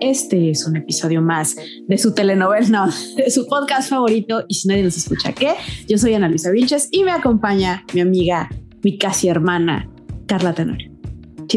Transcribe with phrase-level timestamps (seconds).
[0.00, 1.56] Este es un episodio más
[1.88, 4.44] de su telenovela, no, de su podcast favorito.
[4.46, 5.54] Y si nadie nos escucha, ¿qué?
[5.88, 8.48] Yo soy Ana Luisa Vilches y me acompaña mi amiga,
[8.84, 9.90] mi casi hermana,
[10.26, 10.92] Carla Tenorio.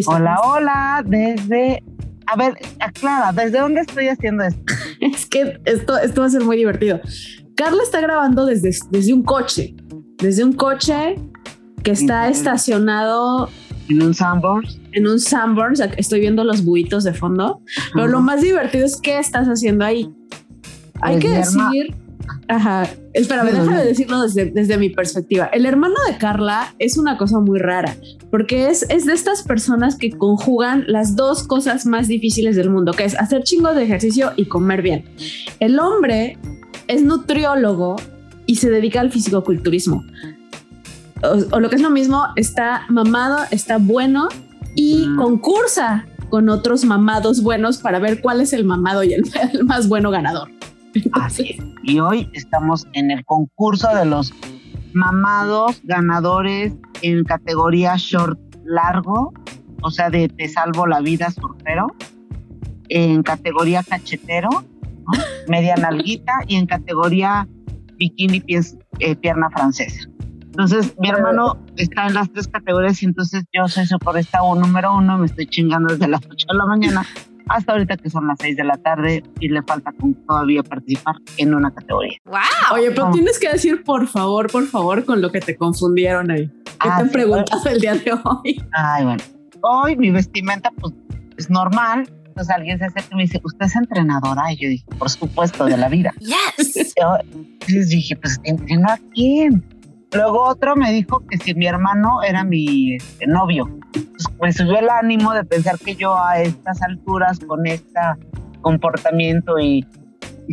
[0.08, 1.84] Hola, hola, desde.
[2.26, 4.74] A ver, aclara, ¿desde dónde estoy haciendo esto?
[5.02, 7.00] es que esto, esto va a ser muy divertido.
[7.56, 9.76] Carla está grabando desde, desde un coche,
[10.18, 11.16] desde un coche
[11.84, 13.50] que está estacionado
[13.92, 14.80] en un Sanborns.
[14.94, 17.62] En un Sanborns, estoy viendo los buitos de fondo.
[17.94, 20.10] Pero lo más divertido es qué estás haciendo ahí.
[21.02, 21.96] Hay pues que decir.
[22.48, 25.46] Ajá, espérame, déjame decirlo desde, desde mi perspectiva.
[25.46, 27.96] El hermano de Carla es una cosa muy rara,
[28.30, 32.94] porque es, es de estas personas que conjugan las dos cosas más difíciles del mundo,
[32.94, 35.06] que es hacer chingos de ejercicio y comer bien.
[35.60, 36.38] El hombre
[36.88, 37.96] es nutriólogo
[38.46, 40.04] y se dedica al fisicoculturismo
[41.24, 44.28] o, lo que es lo mismo, está mamado, está bueno
[44.76, 49.24] y concursa con otros mamados buenos para ver cuál es el mamado y el,
[49.66, 50.50] más bueno ganador.
[51.14, 54.34] Así Y hoy estamos en el concurso de los
[54.94, 59.34] mamados ganadores en categoría short largo,
[59.82, 61.88] o sea, de te salvo la vida surfero,
[62.90, 64.50] en categoría cachetero,
[65.48, 67.48] media nalguita y en categoría
[67.98, 68.44] bikini
[69.00, 70.11] eh, pierna francesa.
[70.52, 75.18] Entonces, mi hermano está en las tres categorías y entonces yo soy socorrista número uno,
[75.18, 77.06] me estoy chingando desde las 8 de la mañana
[77.48, 79.94] hasta ahorita que son las 6 de la tarde y le falta
[80.28, 82.18] todavía participar en una categoría.
[82.26, 82.40] ¡Wow!
[82.74, 86.48] Oye, pero tienes que decir por favor, por favor, con lo que te confundieron ahí.
[86.66, 88.64] ¿Qué ah, te preguntas el día de hoy?
[88.74, 89.24] Ay, bueno.
[89.62, 90.94] Hoy mi vestimenta, pues,
[91.38, 92.12] es normal.
[92.26, 94.52] Entonces alguien se acerca y me dice, ¿usted es entrenadora?
[94.54, 96.14] Y yo dije, por supuesto, de la vida.
[96.58, 96.94] Yes.
[97.00, 99.64] Yo, entonces dije, pues, ¿entreno a quién?
[100.14, 103.70] Luego otro me dijo que si mi hermano era mi este, novio.
[104.42, 108.00] me subió el ánimo de pensar que yo a estas alturas, con este
[108.62, 109.86] comportamiento y,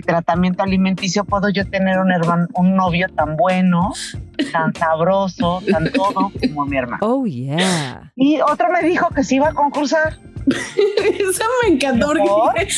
[0.06, 3.92] tratamiento alimenticio, puedo yo tener un, hermano, un novio tan bueno,
[4.52, 7.04] tan sabroso, tan todo como mi hermano.
[7.04, 8.12] Oh, yeah.
[8.14, 10.16] Y otro me dijo que si iba a concursar.
[11.18, 12.12] Eso me encantó.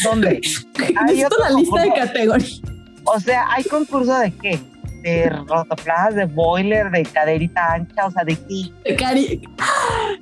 [0.02, 0.40] ¿Dónde?
[0.78, 2.62] Hay la lista de categorías.
[3.04, 4.60] O sea, ¿hay concurso de qué?
[5.02, 8.70] De rotoplas, de boiler, de caderita ancha, o sea, de qué.
[8.84, 9.42] De cari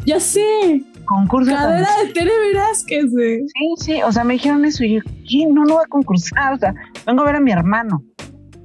[0.04, 0.82] ya sé.
[1.04, 1.50] Concurso.
[1.50, 5.46] Cadera de Tere Velázquez, Sí, sí, o sea, me dijeron eso y yo, ¿qué?
[5.46, 6.74] No, no voy a concursar, o sea,
[7.06, 8.04] vengo a ver a mi hermano.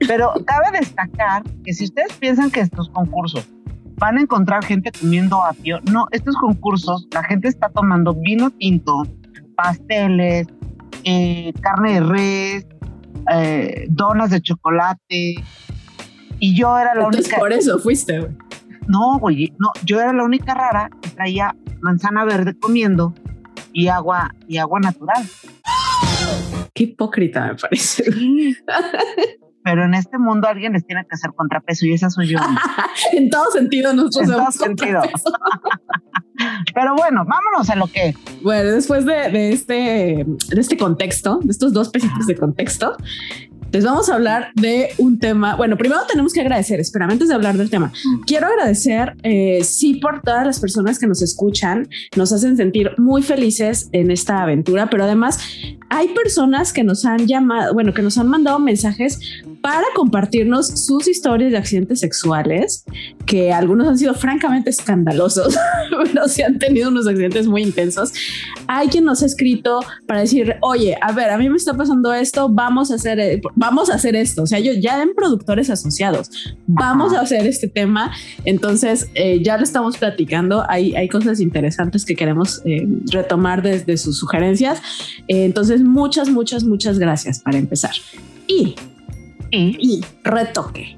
[0.07, 3.47] Pero cabe destacar que si ustedes piensan que estos concursos
[3.95, 9.03] van a encontrar gente comiendo apio, no, estos concursos, la gente está tomando vino tinto,
[9.55, 10.47] pasteles,
[11.05, 12.67] eh, carne de res,
[13.33, 15.35] eh, donas de chocolate,
[16.43, 17.37] y yo era la única.
[17.37, 18.33] Por eso fuiste, güey.
[18.85, 23.13] No, güey, no, yo era la única rara que traía manzana verde comiendo
[23.71, 25.23] y agua y agua natural.
[26.73, 28.03] Qué hipócrita me parece.
[29.63, 32.39] Pero en este mundo alguien les tiene que hacer contrapeso y esa soy yo.
[33.13, 35.01] en todo sentido nosotros En todo sentido.
[36.73, 38.15] Pero bueno, vámonos a lo que.
[38.41, 42.97] Bueno, después de, de, este, de este contexto, de estos dos pesitos de contexto,
[43.73, 45.55] les vamos a hablar de un tema.
[45.55, 47.91] Bueno, primero tenemos que agradecer, espera, antes de hablar del tema,
[48.27, 53.23] quiero agradecer, eh, sí, por todas las personas que nos escuchan, nos hacen sentir muy
[53.23, 55.39] felices en esta aventura, pero además
[55.89, 59.19] hay personas que nos han llamado, bueno, que nos han mandado mensajes
[59.61, 62.85] para compartirnos sus historias de accidentes sexuales,
[63.33, 65.57] que algunos han sido francamente escandalosos,
[66.03, 68.13] pero sí han tenido unos accidentes muy intensos.
[68.67, 72.13] Hay quien nos ha escrito para decir, oye, a ver, a mí me está pasando
[72.13, 74.43] esto, vamos a hacer, eh, vamos a hacer esto.
[74.43, 76.29] O sea, yo ya en productores asociados,
[76.67, 78.11] vamos a hacer este tema.
[78.45, 80.63] Entonces, eh, ya lo estamos platicando.
[80.69, 84.79] Hay, hay cosas interesantes que queremos eh, retomar desde sus sugerencias.
[85.27, 87.93] entonces, muchas, muchas, muchas gracias para empezar.
[88.45, 88.75] Y
[89.49, 90.95] y retoque.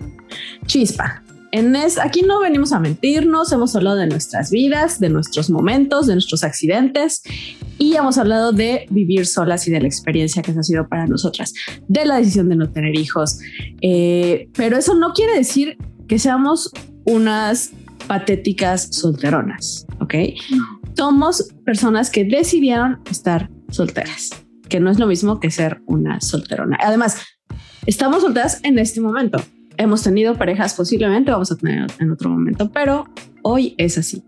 [0.65, 1.24] Chispa.
[1.55, 6.05] En es, aquí no venimos a mentirnos, hemos hablado de nuestras vidas, de nuestros momentos,
[6.05, 7.21] de nuestros accidentes
[7.77, 11.53] y hemos hablado de vivir solas y de la experiencia que ha sido para nosotras,
[11.87, 13.39] de la decisión de no tener hijos.
[13.81, 15.77] Eh, pero eso no quiere decir
[16.09, 16.73] que seamos
[17.05, 17.71] unas
[18.05, 20.13] patéticas solteronas, ¿ok?
[20.97, 24.31] Somos personas que decidieron estar solteras
[24.67, 26.77] que no es lo mismo que ser una solterona.
[26.81, 27.21] Además,
[27.85, 29.41] estamos solteras en este momento.
[29.77, 33.07] Hemos tenido parejas posiblemente, vamos a tener en otro momento, pero
[33.41, 34.23] hoy es así.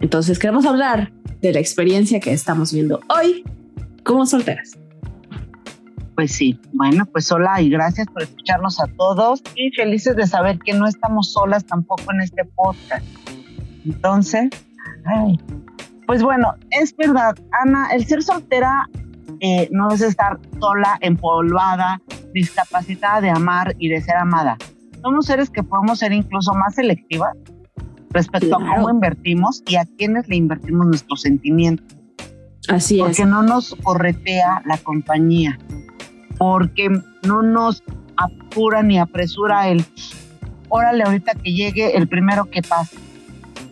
[0.00, 3.44] Entonces queremos hablar de la experiencia que estamos viendo hoy
[4.04, 4.78] como solteras.
[6.14, 10.58] Pues sí, bueno, pues hola y gracias por escucharnos a todos y felices de saber
[10.58, 13.06] que no estamos solas tampoco en este podcast.
[13.86, 14.50] Entonces,
[15.04, 15.38] ay,
[16.06, 18.88] pues bueno, es verdad, Ana, el ser soltera
[19.40, 22.02] eh, no es estar sola, empolvada,
[22.40, 24.56] discapacitada de amar y de ser amada.
[25.02, 27.30] Somos seres que podemos ser incluso más selectivas
[28.10, 31.96] respecto a cómo invertimos y a quienes le invertimos nuestros sentimientos.
[32.68, 33.06] Así es.
[33.06, 35.58] Porque no nos corretea la compañía
[36.38, 36.88] porque
[37.26, 37.82] no nos
[38.16, 39.84] apura ni apresura el,
[40.68, 42.96] órale ahorita que llegue el primero que pase.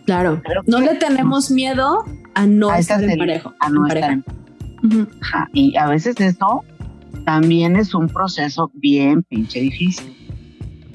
[0.05, 2.03] Claro, no le tenemos miedo
[2.33, 3.53] a no estar en pareja.
[3.59, 4.23] A no estar en
[5.53, 6.63] Y a veces eso
[7.27, 10.15] también es un proceso bien pinche difícil.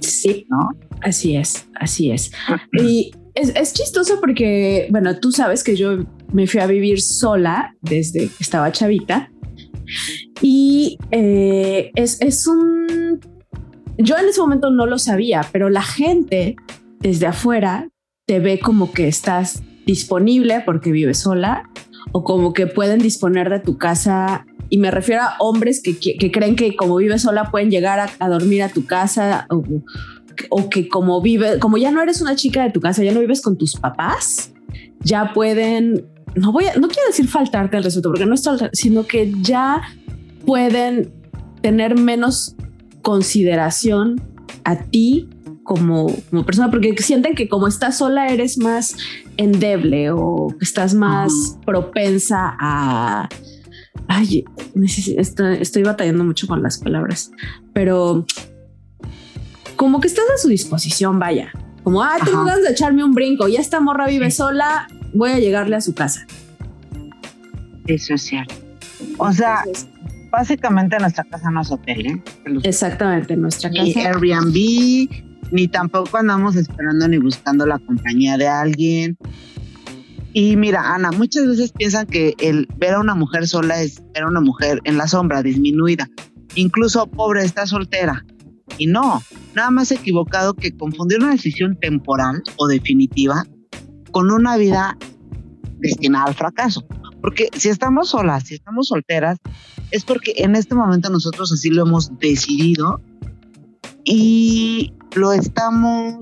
[0.01, 0.71] Sí, ¿no?
[1.03, 2.33] Así es, así es.
[2.73, 7.77] y es, es, chistoso porque, bueno, tú sabes que yo me fui a vivir sola
[7.83, 9.31] desde que estaba chavita
[10.41, 13.21] y eh, es, es un...
[13.99, 16.57] Yo en ese momento no lo sabía, pero la gente
[17.01, 17.91] desde afuera
[18.25, 21.69] te ve como que estás disponible porque vives sola
[22.13, 24.47] o como que pueden disponer de tu casa.
[24.73, 28.09] Y me refiero a hombres que, que, creen que como vives sola pueden llegar a,
[28.19, 29.63] a dormir a tu casa o,
[30.49, 33.21] o, que como vive, como ya no eres una chica de tu casa, ya no
[33.21, 34.55] vives con tus papás,
[35.01, 39.07] ya pueden, no voy a, no quiero decir faltarte al respeto porque no es sino
[39.07, 39.83] que ya
[40.47, 41.13] pueden
[41.61, 42.57] tener menos
[43.03, 44.23] consideración
[44.65, 45.29] a ti
[45.65, 48.97] como, como persona, porque sienten que como estás sola eres más
[49.37, 53.29] endeble o estás más propensa a...
[54.15, 54.45] Ay,
[55.17, 57.31] estoy, batallando mucho con las palabras,
[57.73, 58.27] pero
[59.77, 61.51] como que estás a su disposición, vaya.
[61.83, 65.39] Como, ah, tengo ganas de echarme un brinco, ya esta morra vive sola, voy a
[65.39, 66.27] llegarle a su casa.
[67.87, 68.55] Eso es cierto.
[69.17, 69.65] O sea,
[70.31, 72.23] básicamente nuestra casa no es hotel, ¿eh?
[72.65, 73.83] Exactamente, nuestra casa.
[73.83, 75.09] Ni Airbnb,
[75.53, 79.17] ni tampoco andamos esperando ni buscando la compañía de alguien.
[80.35, 84.23] Y mira, Ana, muchas veces piensan que el ver a una mujer sola es ver
[84.23, 86.09] a una mujer en la sombra, disminuida.
[86.55, 88.25] Incluso pobre, está soltera.
[88.79, 89.23] Y no,
[89.55, 93.45] nada más equivocado que confundir una decisión temporal o definitiva
[94.11, 94.97] con una vida
[95.79, 96.87] destinada al fracaso.
[97.21, 99.39] Porque si estamos solas, si estamos solteras,
[99.91, 103.03] es porque en este momento nosotros así lo hemos decidido
[104.05, 106.17] y lo estamos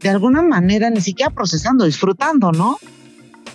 [0.00, 2.78] de alguna manera ni siquiera procesando, disfrutando, ¿no?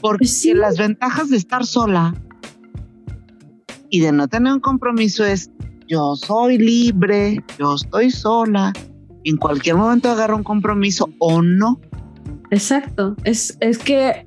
[0.02, 2.16] Porque si las ventajas de estar sola
[3.90, 5.52] y de no tener un compromiso es
[5.88, 8.74] yo soy libre, yo estoy sola,
[9.24, 11.80] en cualquier momento agarro un compromiso o no.
[12.50, 13.16] Exacto.
[13.24, 14.26] Es, es que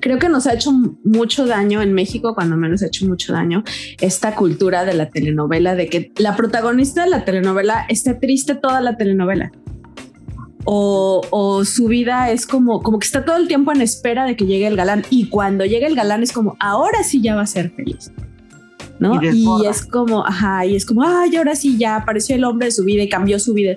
[0.00, 0.72] creo que nos ha hecho
[1.04, 3.64] mucho daño en México, cuando menos ha hecho mucho daño,
[4.00, 8.80] esta cultura de la telenovela, de que la protagonista de la telenovela esté triste toda
[8.80, 9.50] la telenovela.
[10.68, 14.36] O, o, su vida es como, como que está todo el tiempo en espera de
[14.36, 15.04] que llegue el galán.
[15.10, 18.10] Y cuando llegue el galán es como, ahora sí ya va a ser feliz.
[18.98, 19.22] ¿no?
[19.22, 22.72] Y, es como, ajá, y es como, ay, ahora sí ya apareció el hombre de
[22.72, 23.76] su vida y cambió su vida.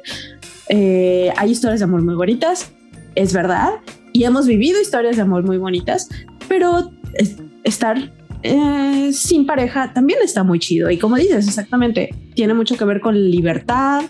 [0.70, 2.72] Eh, hay historias de amor muy bonitas,
[3.16, 3.72] es verdad,
[4.14, 6.10] y hemos vivido historias de amor muy bonitas,
[6.48, 6.92] pero
[7.64, 8.12] estar
[8.44, 10.90] eh, sin pareja también está muy chido.
[10.90, 14.04] Y como dices, exactamente, tiene mucho que ver con libertad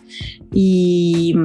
[0.53, 1.36] y,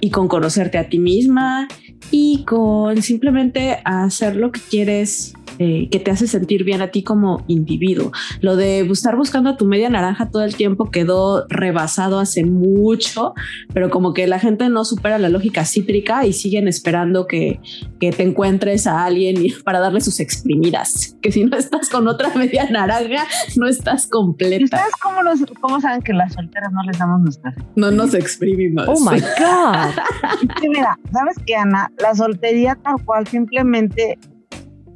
[0.00, 1.68] y con conocerte a ti misma
[2.10, 7.02] y con simplemente hacer lo que quieres eh, que te hace sentir bien a ti
[7.02, 8.12] como individuo.
[8.40, 13.34] Lo de estar buscando a tu media naranja todo el tiempo quedó rebasado hace mucho,
[13.74, 17.60] pero como que la gente no supera la lógica cítrica y siguen esperando que,
[18.00, 21.18] que te encuentres a alguien para darle sus exprimidas.
[21.20, 23.26] Que si no estás con otra media naranja,
[23.56, 24.62] no estás completa.
[24.62, 25.20] ¿Y ustedes cómo,
[25.60, 27.54] cómo saben que las solteras no les damos nuestras?
[27.76, 28.86] No nos exprimimos.
[28.88, 30.48] Oh my God.
[30.70, 31.92] mira, ¿sabes qué, Ana?
[31.98, 34.18] La soltería tal cual simplemente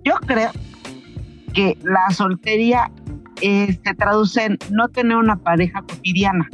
[0.05, 0.51] yo creo
[1.53, 2.91] que la soltería
[3.41, 6.49] eh, se traduce en no tener una pareja cotidiana.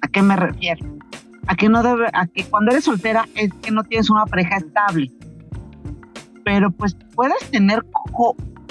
[0.00, 0.98] ¿A qué me refiero?
[1.46, 4.56] A que no debe, a que cuando eres soltera es que no tienes una pareja
[4.56, 5.10] estable.
[6.44, 7.84] Pero pues puedes tener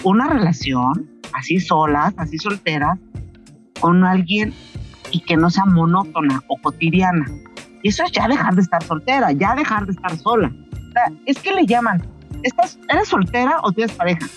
[0.03, 2.99] una relación así solas, así solteras,
[3.79, 4.53] con alguien
[5.11, 7.25] y que no sea monótona o cotidiana.
[7.81, 10.51] Y eso es ya dejar de estar soltera, ya dejar de estar sola.
[11.25, 12.01] es que le llaman
[12.43, 14.27] ¿Estás, ¿Eres soltera o tienes pareja?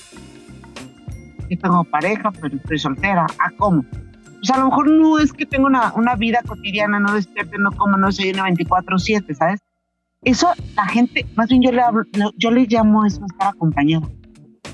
[1.51, 3.27] Yo tengo pareja, pero estoy soltera.
[3.39, 3.85] ¿Ah, cómo?
[4.47, 7.73] pues a lo mejor no es que tenga una, una vida cotidiana, no despierte, no
[7.73, 9.61] como, no soy una 24-7, ¿sabes?
[10.23, 12.05] Eso la gente, más bien yo le hablo,
[12.37, 14.11] yo le llamo eso estar acompañado.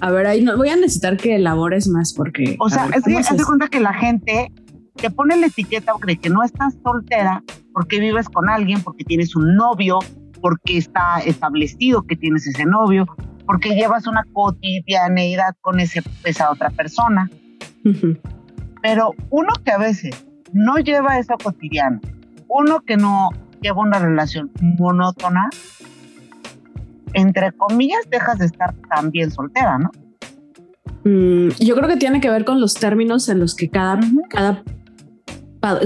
[0.00, 2.56] A ver, ahí no voy a necesitar que elabores más porque.
[2.58, 4.50] O sea, es que haz de cuenta que la gente
[4.96, 9.36] te pone la etiqueta de que no estás soltera porque vives con alguien, porque tienes
[9.36, 9.98] un novio,
[10.42, 13.06] porque está establecido que tienes ese novio,
[13.46, 17.30] porque llevas una cotidianeidad con ese, esa otra persona.
[18.82, 22.00] Pero uno que a veces no lleva eso cotidiano,
[22.48, 23.30] uno que no
[23.62, 25.48] lleva una relación monótona,
[27.14, 29.90] entre comillas, dejas de estar también soltera, ¿no?
[31.04, 34.62] Mm, yo creo que tiene que ver con los términos en los que cada, cada,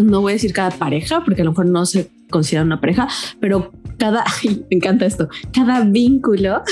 [0.02, 3.08] no voy a decir cada pareja, porque a lo mejor no se considera una pareja,
[3.40, 6.62] pero cada, me encanta esto, cada vínculo.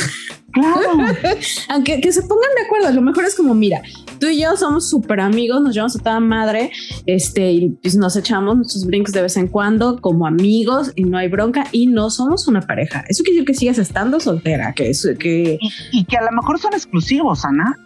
[0.53, 1.05] Claro.
[1.69, 3.83] Aunque que se pongan de acuerdo, lo mejor es como, mira,
[4.21, 6.71] tú y yo somos súper amigos, nos llevamos a toda madre,
[7.07, 11.19] este, y pues nos echamos nuestros brincos de vez en cuando como amigos y no
[11.19, 13.05] hay bronca y no somos una pareja.
[13.09, 15.59] Eso quiere decir que sigues estando soltera, que es que...
[15.91, 17.77] Y, que a lo mejor son exclusivos, Ana,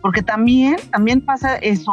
[0.00, 1.92] porque también, también pasa eso,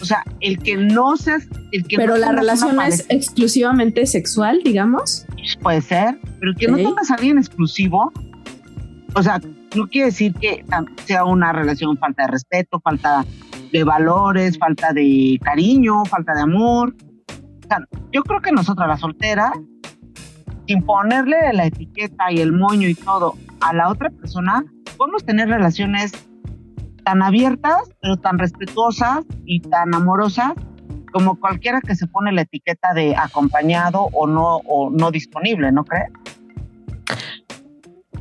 [0.00, 5.26] o sea, el que no seas, el que pero la relación es exclusivamente sexual, digamos.
[5.62, 8.12] Puede ser, pero el que no tengas a alguien exclusivo,
[9.14, 9.40] o sea,
[9.74, 10.64] no quiere decir que
[11.04, 13.24] sea una relación falta de respeto, falta
[13.72, 16.94] de valores, falta de cariño, falta de amor.
[17.28, 17.78] O sea,
[18.12, 19.52] yo creo que nosotras las solteras,
[20.66, 24.64] sin ponerle la etiqueta y el moño y todo a la otra persona,
[24.96, 26.12] podemos tener relaciones
[27.06, 30.54] tan abiertas, pero tan respetuosas y tan amorosas
[31.12, 35.84] como cualquiera que se pone la etiqueta de acompañado o no o no disponible, ¿no
[35.84, 36.10] crees?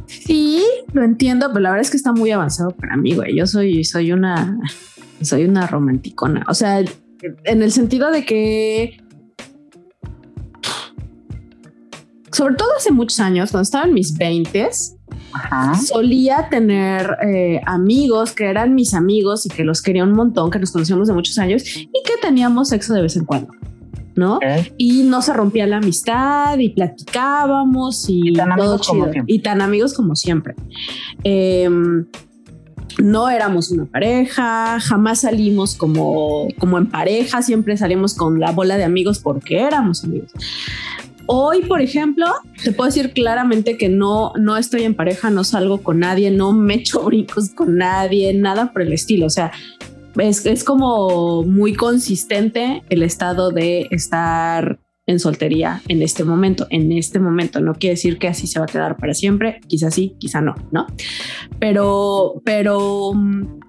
[0.06, 0.64] Sí,
[0.94, 3.36] lo entiendo, pero la verdad es que está muy avanzado para mí, güey.
[3.36, 4.60] Yo soy, soy una,
[5.20, 6.46] soy una romanticona.
[6.48, 9.02] O sea, en el sentido de que,
[12.32, 14.16] sobre todo hace muchos años, cuando estaba en mis
[15.50, 20.50] veintes, solía tener eh, amigos que eran mis amigos y que los quería un montón,
[20.52, 23.52] que nos conocíamos de muchos años y que teníamos sexo de vez en cuando.
[24.16, 24.40] ¿no?
[24.78, 29.12] Y no se rompía la amistad y platicábamos y, todo chido.
[29.28, 30.56] Y tan amigos como siempre.
[31.24, 32.06] Em,
[33.04, 38.78] no éramos una pareja, jamás salimos como, como en pareja, siempre salimos con la bola
[38.78, 40.32] de amigos porque éramos amigos.
[41.28, 42.28] Hoy, por ejemplo,
[42.64, 46.54] te puedo decir claramente que no, no estoy en pareja, no salgo con nadie, no
[46.54, 49.26] me echo brincos con nadie, nada por el estilo.
[49.26, 49.52] O sea,
[50.18, 57.20] es, como muy consistente el estado de estar en soltería en este momento, en este
[57.20, 57.60] momento.
[57.60, 60.56] No quiere decir que así se va a quedar para siempre, quizá sí, quizá no,
[60.72, 60.88] ¿no?
[61.60, 63.60] Pero, pero mm,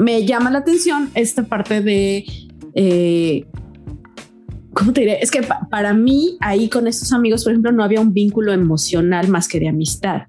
[0.00, 2.24] me llama la atención esta parte de...
[2.74, 3.46] Eh,
[4.76, 5.18] ¿Cómo te diré?
[5.22, 5.40] Es que
[5.70, 9.58] para mí ahí con estos amigos, por ejemplo, no había un vínculo emocional más que
[9.58, 10.24] de amistad.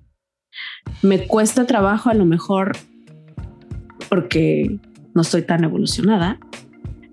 [1.01, 2.71] Me cuesta trabajo a lo mejor
[4.07, 4.79] porque
[5.13, 6.39] no estoy tan evolucionada,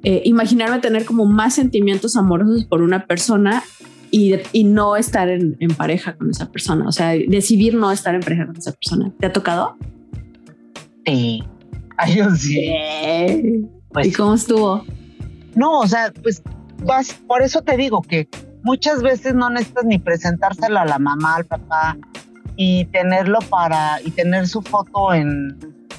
[0.04, 3.64] eh, imaginarme tener como más sentimientos amorosos por una persona
[4.12, 8.46] y, no estar en, pareja con esa persona, o sea, decidir no estar en pareja
[8.46, 9.12] con esa persona.
[9.18, 9.76] ¿Te ha tocado?
[11.04, 11.42] Sí,
[11.96, 12.72] ay, yo sí.
[13.92, 14.84] Pues ¿Y cómo estuvo?
[15.56, 16.40] No, o sea, pues
[16.78, 18.28] vas, por eso te digo que
[18.62, 21.96] muchas veces no necesitas ni presentárselo a la mamá, al papá
[22.56, 25.58] y tenerlo para, y tener su foto en,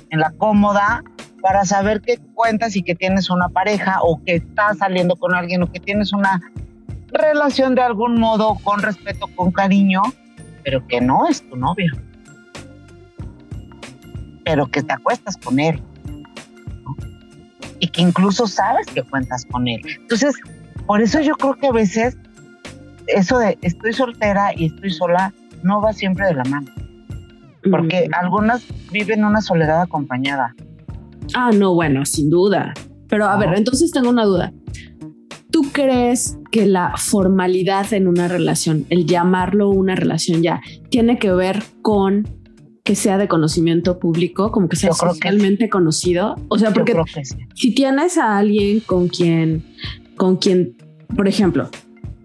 [0.10, 1.04] en la cómoda
[1.42, 5.62] para saber qué cuentas y que tienes una pareja o que estás saliendo con alguien
[5.62, 6.42] o que tienes una
[7.12, 10.02] relación de algún modo con respeto, con cariño,
[10.64, 11.94] pero que no es tu novio.
[14.44, 15.82] Pero que te acuestas con él.
[17.80, 19.82] Y que incluso sabes que cuentas con él.
[20.02, 20.36] Entonces,
[20.88, 22.18] por eso yo creo que a veces
[23.08, 26.72] eso de estoy soltera y estoy sola no va siempre de la mano.
[27.70, 30.54] Porque algunas viven una soledad acompañada.
[31.34, 32.74] Ah, no, bueno, sin duda.
[33.10, 34.54] Pero a ver, entonces tengo una duda.
[35.52, 41.32] ¿Tú crees que la formalidad en una relación, el llamarlo una relación ya, tiene que
[41.32, 42.28] ver con
[42.84, 46.36] que sea de conocimiento público, como que sea socialmente conocido?
[46.50, 46.96] O sea, porque
[47.56, 49.64] si tienes a alguien con quien,
[50.16, 50.76] con quien,
[51.16, 51.70] por ejemplo,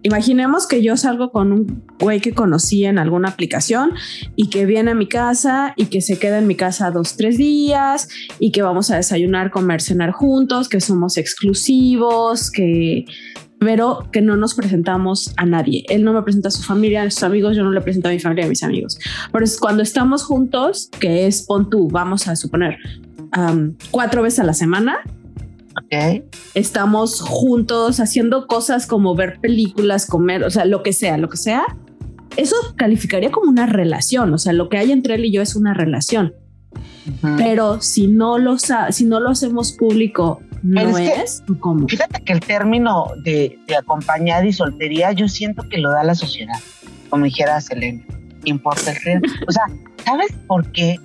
[0.03, 3.91] Imaginemos que yo salgo con un güey que conocí en alguna aplicación
[4.35, 7.37] y que viene a mi casa y que se queda en mi casa dos, tres
[7.37, 13.05] días y que vamos a desayunar, comer, cenar juntos, que somos exclusivos, que
[13.59, 15.85] pero que no nos presentamos a nadie.
[15.91, 18.13] Él no me presenta a su familia, a sus amigos, yo no le presento a
[18.13, 18.99] mi familia, a mis amigos.
[19.31, 22.79] Pero es cuando estamos juntos, que es pon tú, vamos a suponer,
[23.91, 25.01] cuatro veces a la semana,
[25.77, 26.25] Ok.
[26.55, 31.37] estamos juntos haciendo cosas como ver películas, comer, o sea, lo que sea, lo que
[31.37, 31.63] sea,
[32.37, 34.33] eso calificaría como una relación.
[34.35, 36.35] O sea, lo que hay entre él y yo es una relación.
[37.07, 37.37] Ujú.
[37.37, 41.89] Pero si no lo, si no lo hacemos público, no Pero es que- es como.
[41.89, 46.15] Fíjate que el término de, de acompañada y soltería, yo siento que lo da la
[46.15, 46.59] sociedad,
[47.09, 48.05] como dijera Selena.
[48.45, 49.33] Importa el género.
[49.49, 49.65] O sea,
[50.05, 50.97] ¿sabes por qué?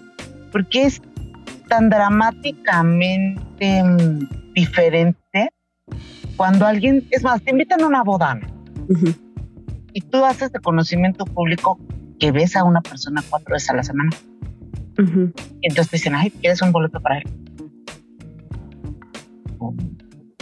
[0.52, 1.02] Porque es
[1.68, 5.52] tan dramáticamente mm, diferente
[6.36, 8.40] cuando alguien, es más, te invitan a una boda
[9.94, 11.80] y tú haces de conocimiento público
[12.20, 14.12] que ves a una persona cuatro veces a la semana.
[14.98, 17.24] Y entonces te dicen, ay, ¿quieres un boleto para él?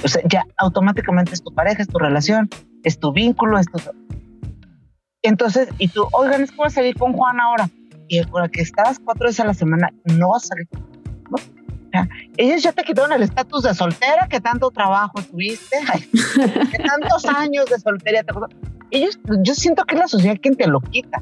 [0.03, 2.49] O sea, ya automáticamente es tu pareja, es tu relación,
[2.83, 3.79] es tu vínculo, es tu...
[5.21, 7.69] Entonces, y tú, oigan, es que voy a salir con Juan ahora.
[8.09, 10.67] Y con la que estabas cuatro veces a la semana, no vas a salir.
[10.73, 10.92] ¿no?
[12.37, 15.77] Ellos ya te quitaron el estatus de soltera que tanto trabajo tuviste,
[16.71, 18.33] que tantos años de soltería te.
[18.91, 21.21] Ellos, yo siento que es la sociedad quien te lo quita.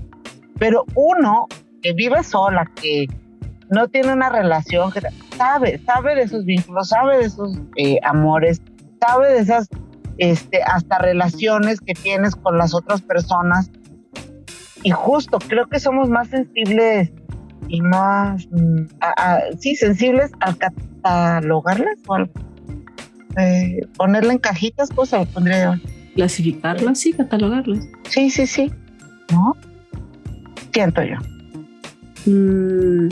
[0.57, 1.47] Pero uno
[1.81, 3.07] que vive sola, que
[3.69, 5.01] no tiene una relación, que
[5.37, 8.61] sabe, sabe de esos vínculos, sabe de esos eh, amores,
[8.99, 9.69] sabe de esas
[10.17, 13.71] este, hasta relaciones que tienes con las otras personas.
[14.83, 17.11] Y justo creo que somos más sensibles
[17.71, 22.29] y más, mm, a- a- sí, sensibles al catalogarlas o al
[23.37, 25.81] eh, ponerla en cajitas, pues lo pondría yo.
[26.15, 27.85] Clasificarlas, sí, catalogarlas.
[28.09, 28.71] Sí, sí, sí.
[29.31, 29.55] ¿No?
[30.73, 31.15] Siento yo.
[32.25, 33.07] Mm,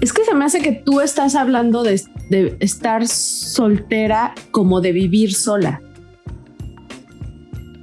[0.00, 4.90] es que se me hace que tú estás hablando de, de estar soltera como de
[4.90, 5.80] vivir sola.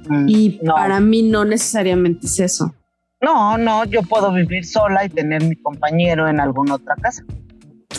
[0.08, 0.74] Mm, Y no.
[0.74, 2.74] para mí no necesariamente es eso.
[3.22, 7.24] No, no, yo puedo vivir sola y tener mi compañero en alguna otra casa.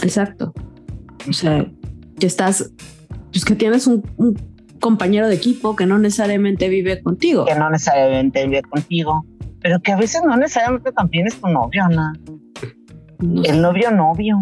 [0.01, 0.53] Exacto.
[1.29, 1.65] O sea,
[2.19, 2.71] que estás,
[3.31, 4.35] pues que tienes un, un
[4.81, 7.45] compañero de equipo que no necesariamente vive contigo.
[7.45, 9.25] Que no necesariamente vive contigo,
[9.61, 12.13] pero que a veces no necesariamente también es tu novio, Ana.
[13.19, 13.49] No sé.
[13.49, 14.37] El novio novio.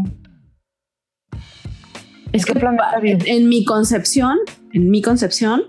[2.32, 2.54] Es que
[3.26, 4.40] en mi concepción,
[4.74, 5.64] en mi concepción,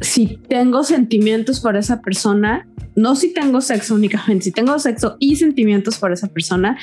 [0.00, 5.36] si tengo sentimientos por esa persona, no si tengo sexo únicamente, si tengo sexo y
[5.36, 6.76] sentimientos por esa persona,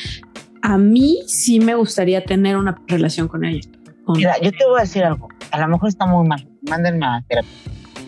[0.62, 3.68] a mí sí me gustaría tener una relación con ella.
[4.06, 5.28] Con- Mira, yo te voy a decir algo.
[5.52, 6.48] A lo mejor está muy mal.
[6.70, 7.50] Mándenme a terapia.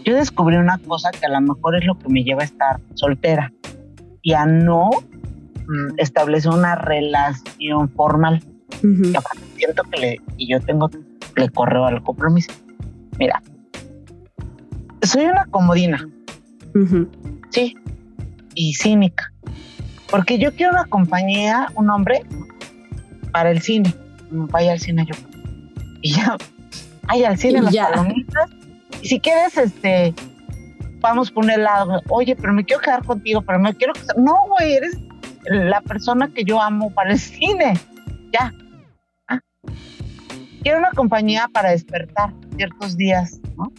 [0.06, 2.80] Yo descubrí una cosa que a lo mejor es lo que me lleva a estar
[2.96, 3.54] soltera
[4.22, 4.90] y a no
[5.68, 8.44] mm, establecer una relación formal.
[8.84, 9.14] Y
[9.58, 10.90] siento que le, y yo tengo,
[11.38, 12.52] le correo al compromiso.
[13.18, 13.42] Mira,
[15.04, 16.08] soy una comodina,
[17.50, 17.76] sí,
[18.56, 19.32] y cínica.
[20.10, 22.24] Porque yo quiero una compañía, un hombre,
[23.32, 23.94] para el cine.
[24.30, 25.16] Vaya al cine yo.
[26.02, 26.38] Y ya,
[27.08, 27.90] vaya al cine, Y las ya.
[27.90, 28.50] palomitas.
[29.02, 30.14] Y si quieres, este,
[31.00, 32.02] vamos por un helado.
[32.10, 33.94] Oye, pero me quiero quedar contigo, pero me quiero...
[34.18, 34.98] No, güey, eres
[35.46, 37.74] la persona que yo amo para el cine.
[38.32, 38.54] Ya.
[39.28, 39.40] Ah.
[40.62, 43.72] Quiero una compañía para despertar ciertos días, ¿no?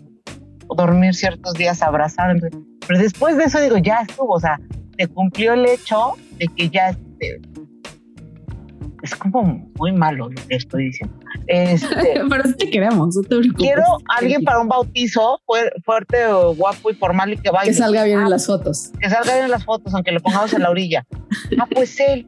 [0.77, 4.59] Dormir ciertos días, entonces- Pero después de eso digo, ya estuvo, o sea,
[4.99, 7.41] se cumplió el hecho de que ya este,
[9.03, 11.15] es como muy malo lo que estoy diciendo.
[11.47, 11.87] Este,
[12.31, 16.55] Pero sí te queremos, no te quiero a alguien para un bautizo fuer- fuerte, o
[16.55, 17.73] guapo y formal y que baile.
[17.73, 18.93] que salga bien Ah, en las fotos.
[18.99, 21.05] que salga bien en las fotos, aunque lo pongamos en la orilla.
[21.61, 22.27] Ah, pues él.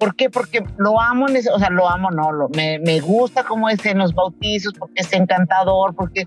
[0.00, 0.28] ¿Por qué?
[0.28, 3.68] Porque lo amo, en ese- o sea, lo amo, no, lo, me, me gusta cómo
[3.68, 6.26] es en los bautizos, porque es encantador, porque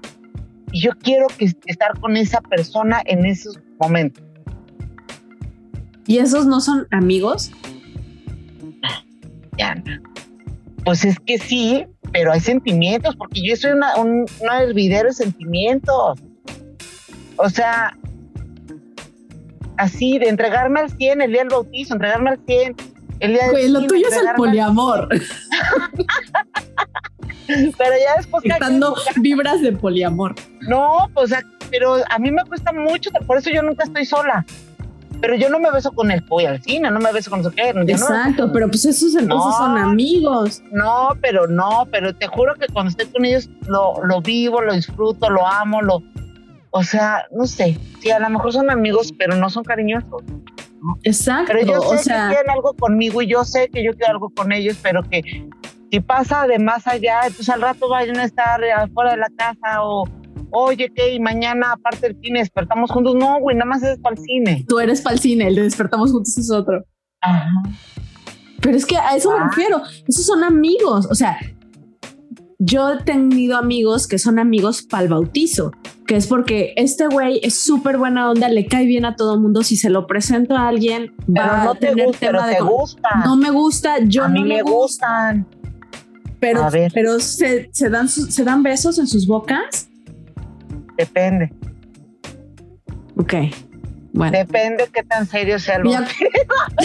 [0.75, 4.21] y yo quiero que estar con esa persona en esos momentos.
[6.05, 7.49] ¿Y esos no son amigos?
[9.57, 9.81] Ya.
[10.83, 15.13] Pues es que sí, pero hay sentimientos, porque yo soy una, un, una hervidero de
[15.13, 16.19] sentimientos.
[17.37, 17.97] O sea,
[19.77, 22.75] así de entregarme al 100 el día del bautizo, entregarme al 100
[23.21, 25.23] el día del Güey, lo tuyo es el poliamor, 100,
[27.77, 30.35] Pero ya después quien- dando vibras de poliamor.
[30.61, 31.33] No, pues,
[31.69, 34.45] pero a mí me cuesta mucho, por eso yo nunca estoy sola.
[35.21, 37.73] Pero yo no me beso con el pollo al cine, no me beso con que.
[37.73, 39.57] no me beso Exacto, pero pues esos entonces No.
[39.57, 40.61] son amigos.
[40.71, 44.73] No, pero no, pero te juro que cuando estoy con ellos lo, lo vivo, lo
[44.73, 46.03] disfruto, lo amo, lo...
[46.71, 50.21] O sea, no sé, sí, a lo mejor son amigos, pero no son cariñosos.
[51.03, 53.91] Exacto, Pero yo sé o sea, que quieren algo conmigo y yo sé que yo
[53.93, 55.21] quiero algo con ellos, pero que
[55.91, 59.83] si pasa de más allá, entonces al rato vayan a estar afuera de la casa
[59.83, 60.03] o,
[60.51, 61.13] oye, ¿qué?
[61.13, 63.15] Y mañana aparte del cine despertamos juntos.
[63.15, 64.65] No, güey, nada más es para el cine.
[64.67, 66.83] tú eres para el cine, el de despertamos juntos es otro.
[67.21, 67.49] Ajá.
[68.61, 69.47] Pero es que a eso me Ah.
[69.49, 69.81] refiero.
[70.07, 71.07] Esos son amigos.
[71.11, 71.37] O sea,
[72.57, 75.71] yo he tenido amigos que son amigos para el bautizo,
[76.07, 79.61] que es porque este güey es súper buena onda, le cae bien a todo mundo.
[79.61, 83.09] Si se lo presento a alguien, va no a tener gusta, tema te gusta.
[83.25, 85.45] No me gusta, yo a no mí me gustan.
[86.39, 89.87] Pero, pero se, se dan, se dan besos en sus bocas.
[90.97, 91.51] Depende.
[93.17, 93.33] Ok.
[94.13, 96.25] Bueno, Depende qué tan serio sea el bautizo.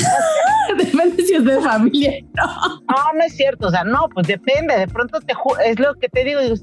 [0.78, 2.12] depende si es de familia.
[2.34, 3.68] No, no es cierto.
[3.68, 4.76] O sea, no, pues depende.
[4.76, 6.40] De pronto te ju- es lo que te digo.
[6.40, 6.56] digo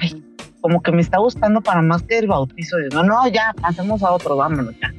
[0.00, 0.22] ay,
[0.60, 2.76] como que me está gustando para más que el bautizo.
[2.78, 4.92] Digo, no, ya, pasemos a otro, vámonos ya.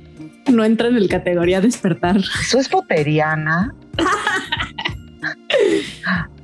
[0.51, 2.17] No entra en el categoría despertar.
[2.17, 3.73] Eso es poteriana.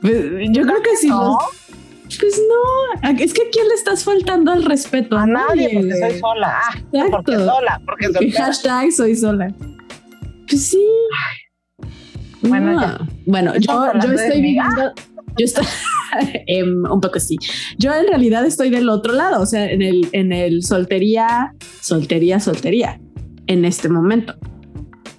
[0.00, 0.16] Pues,
[0.50, 1.08] Yo creo que sí.
[1.08, 1.38] No,
[2.18, 6.18] Pues no, es que a quién le estás faltando al respeto a nadie, porque soy
[6.18, 6.58] sola.
[6.62, 7.10] Ah, Exacto.
[7.10, 8.44] porque sola, porque Y soltera.
[8.46, 9.54] hashtag soy sola.
[10.48, 10.84] Pues sí.
[12.42, 12.80] Bueno, No.
[12.80, 12.98] ya.
[13.26, 14.92] Bueno, yo, Estamos yo estoy viviendo.
[15.38, 15.64] Yo estoy
[16.90, 17.36] un poco sí.
[17.78, 22.40] Yo en realidad estoy del otro lado, o sea, en el, en el soltería, soltería,
[22.40, 22.98] soltería,
[23.46, 24.34] en este momento.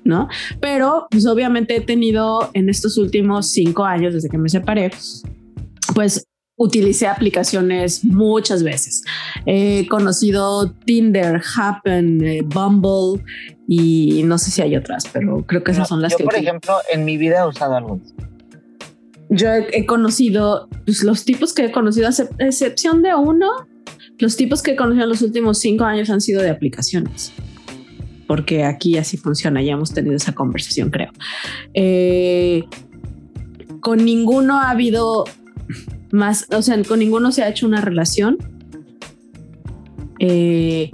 [0.03, 0.27] ¿No?
[0.59, 4.91] Pero, pues obviamente he tenido en estos últimos cinco años, desde que me separé,
[5.93, 6.25] pues
[6.57, 9.03] utilicé aplicaciones muchas veces.
[9.45, 13.23] He conocido Tinder, Happen, eh, Bumble
[13.67, 16.33] y no sé si hay otras, pero creo que esas son las Yo, que por
[16.33, 16.49] utilizo.
[16.49, 18.01] ejemplo, en mi vida he usado eso.
[19.29, 23.49] Yo he, he conocido pues, los tipos que he conocido, a excep- excepción de uno,
[24.19, 27.31] los tipos que he conocido en los últimos cinco años han sido de aplicaciones.
[28.31, 31.11] Porque aquí así funciona, ya hemos tenido esa conversación, creo.
[31.73, 32.63] Eh,
[33.81, 35.25] con ninguno ha habido
[36.13, 38.37] más, o sea, con ninguno se ha hecho una relación.
[40.19, 40.91] Eh,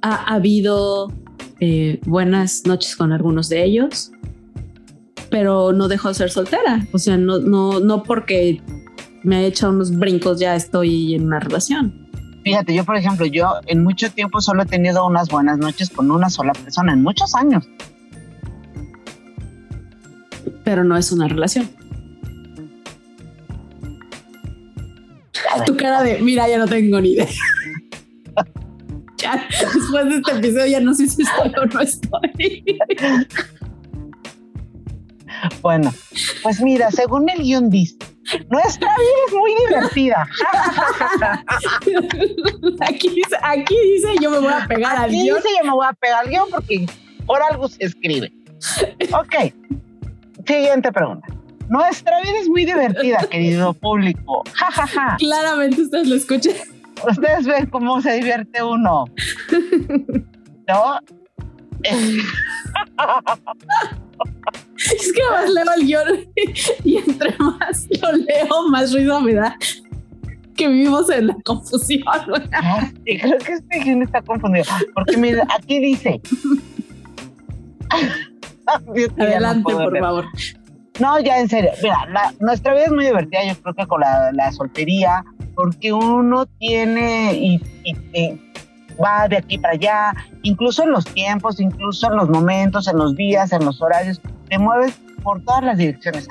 [0.00, 1.12] ha habido
[1.60, 4.12] eh, buenas noches con algunos de ellos
[5.28, 6.86] pero no dejo de ser soltera.
[6.94, 8.62] O sea, no, no, no porque
[9.24, 12.07] me he hecho unos brincos ya estoy en una relación.
[12.48, 16.10] Fíjate, yo, por ejemplo, yo en mucho tiempo solo he tenido unas buenas noches con
[16.10, 17.68] una sola persona, en muchos años.
[20.64, 21.68] Pero no es una relación.
[25.66, 27.28] Tu cara de, mira, ya no tengo ni idea.
[29.18, 32.64] ya, después de este episodio ya no sé si estoy o no estoy.
[35.60, 35.92] Bueno,
[36.42, 37.96] pues mira, según el guion dice,
[38.50, 40.28] nuestra vida es muy divertida.
[42.80, 45.36] aquí, dice, aquí dice, yo me voy a pegar al Aquí guion.
[45.36, 46.86] dice yo me voy a pegar al guion porque
[47.26, 48.32] por algo se escribe.
[49.12, 49.52] Ok,
[50.46, 51.26] siguiente pregunta.
[51.68, 54.42] Nuestra vida es muy divertida, querido público.
[54.54, 55.16] Ja, ja, ja.
[55.18, 56.54] Claramente ustedes lo escuchan.
[57.08, 59.04] Ustedes ven cómo se divierte uno.
[60.68, 60.98] ¿No?
[64.96, 66.08] Es que más leo el guion
[66.84, 69.56] y entre más lo leo, más risa me da
[70.56, 72.02] que vivimos en la confusión.
[72.52, 74.64] Ah, sí, creo que este guion está confundido.
[74.94, 76.20] Porque mira, aquí dice.
[79.16, 80.04] No Adelante, por leer.
[80.04, 80.24] favor.
[81.00, 81.70] No, ya en serio.
[81.82, 85.92] Mira, la- nuestra vida es muy divertida, yo creo que con la, la soltería, porque
[85.92, 88.47] uno tiene y, y- y
[89.02, 93.14] va de aquí para allá, incluso en los tiempos, incluso en los momentos, en los
[93.14, 96.28] días, en los horarios, te mueves por todas las direcciones.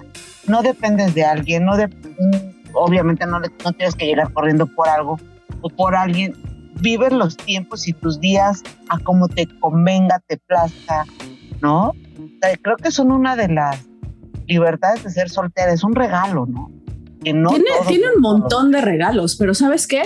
[0.47, 4.87] No dependes de alguien, no de, mm, obviamente no, no tienes que llegar corriendo por
[4.87, 5.19] algo
[5.61, 6.33] o por alguien.
[6.79, 11.05] Vives los tiempos y tus días a como te convenga, te plazca,
[11.61, 11.93] ¿no?
[12.41, 13.87] Sea, creo que son una de las
[14.47, 16.71] libertades de ser soltera, es un regalo, ¿no?
[17.23, 17.49] Que no
[17.87, 20.03] tiene, un montón de regalos, pero ¿sabes qué?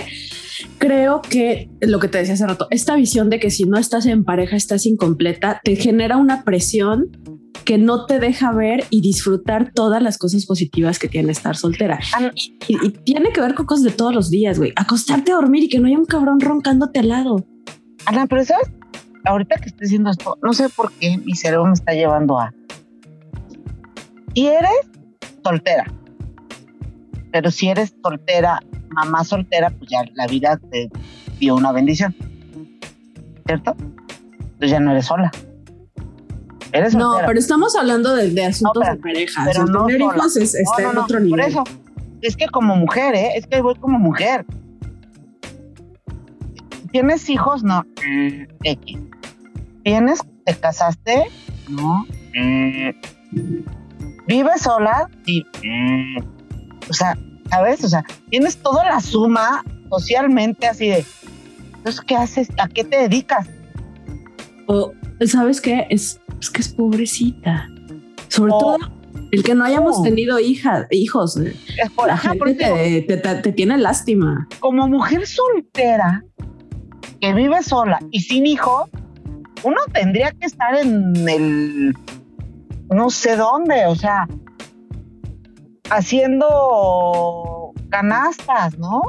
[0.78, 4.06] Creo que lo que te decía hace rato, esta visión de que si no estás
[4.06, 7.10] en pareja estás incompleta, te genera una presión
[7.64, 12.00] que no te deja ver y disfrutar todas las cosas positivas que tiene estar soltera.
[12.66, 14.72] Y, y tiene que ver con cosas de todos los días, güey.
[14.74, 17.46] Acostarte a dormir y que no haya un cabrón roncándote al lado.
[18.06, 18.68] Ana, pero sabes,
[19.24, 22.52] ahorita que estoy diciendo esto, no sé por qué mi cerebro me está llevando a.
[24.34, 24.70] Si eres
[25.44, 25.84] soltera,
[27.32, 30.90] pero si eres soltera, mamá soltera, pues ya la vida te
[31.38, 32.14] dio una bendición,
[33.46, 33.74] ¿cierto?
[33.78, 35.30] Entonces ya no eres sola.
[36.72, 37.26] Eres No, soltera.
[37.26, 39.44] pero estamos hablando de, de asuntos No, de pareja.
[39.46, 40.14] pero O sea, no tener sola.
[40.16, 41.30] hijos es, No, está no, en otro nivel.
[41.30, 41.64] Por eso,
[42.22, 43.30] es que como mujer, ¿eh?
[43.36, 44.46] Es que voy como mujer.
[46.92, 47.62] ¿Tienes hijos?
[47.62, 47.84] No.
[48.06, 48.98] Mm, X.
[49.84, 50.20] ¿Tienes?
[50.44, 51.24] ¿Te casaste?
[51.68, 52.04] No.
[52.34, 52.90] Mm.
[54.28, 55.08] ¿Vives sola?
[55.26, 55.44] Sí.
[56.92, 57.16] O sea,
[57.48, 57.82] ¿sabes?
[57.84, 61.06] O sea, tienes toda la suma socialmente así de.
[61.76, 62.48] Entonces, ¿qué haces?
[62.58, 63.48] ¿A qué te dedicas?
[64.66, 64.92] O,
[65.26, 65.86] ¿sabes qué?
[65.88, 67.66] Es, es que es pobrecita.
[68.28, 68.76] Sobre O- todo
[69.30, 71.38] El que no hayamos tenido hija, hijos.
[71.38, 71.56] Eh.
[71.82, 74.46] Es por, la gente te, tiene lástima.
[74.60, 76.22] Como mujer soltera
[77.22, 78.86] que vive sola y sin hijo,
[79.62, 81.96] uno tendría que estar en el
[82.90, 84.28] no sé dónde, o sea,
[85.90, 89.02] haciendo canastas, ¿no?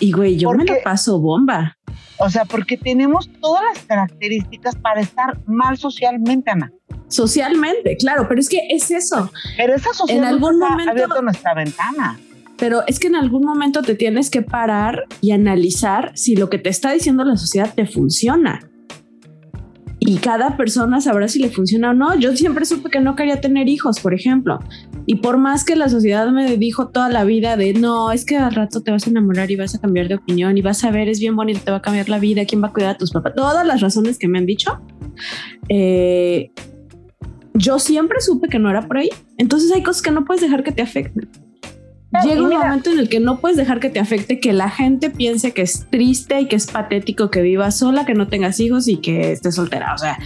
[0.00, 1.76] Y güey, yo me lo paso bomba.
[2.18, 6.72] O sea, porque tenemos todas las características para estar mal socialmente, Ana.
[7.08, 9.30] Socialmente, claro, pero es que es eso.
[9.56, 12.18] Pero esa sociedad en algún momento, abierto nuestra ventana.
[12.56, 16.58] Pero es que en algún momento te tienes que parar y analizar si lo que
[16.58, 18.71] te está diciendo la sociedad te funciona
[20.12, 22.14] y cada persona sabrá si le funciona o no.
[22.14, 24.58] Yo siempre supe que no quería tener hijos, por ejemplo.
[25.06, 28.36] Y por más que la sociedad me dijo toda la vida de no, es que
[28.36, 30.90] al rato te vas a enamorar y vas a cambiar de opinión y vas a
[30.90, 32.98] ver, es bien bonito, te va a cambiar la vida, quién va a cuidar a
[32.98, 34.82] tus papás, todas las razones que me han dicho.
[35.70, 36.50] Eh,
[37.54, 39.08] yo siempre supe que no era por ahí.
[39.38, 41.30] Entonces hay cosas que no puedes dejar que te afecten.
[42.24, 45.08] Llega un momento en el que no puedes dejar que te afecte que la gente
[45.08, 48.86] piense que es triste y que es patético que vivas sola, que no tengas hijos
[48.86, 49.94] y que estés soltera.
[49.94, 50.18] O sea,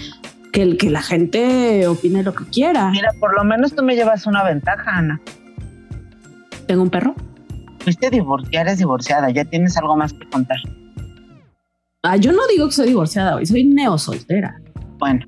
[0.52, 2.90] que, el, que la gente opine lo que quiera.
[2.90, 5.20] Mira, por lo menos tú me llevas una ventaja, Ana.
[6.66, 7.14] ¿Tengo un perro?
[7.80, 10.58] Fuiste divorciada, eres divorciada, ya tienes algo más que contar.
[12.02, 14.60] Ah, yo no digo que soy divorciada hoy, soy neo soltera.
[14.98, 15.24] Bueno,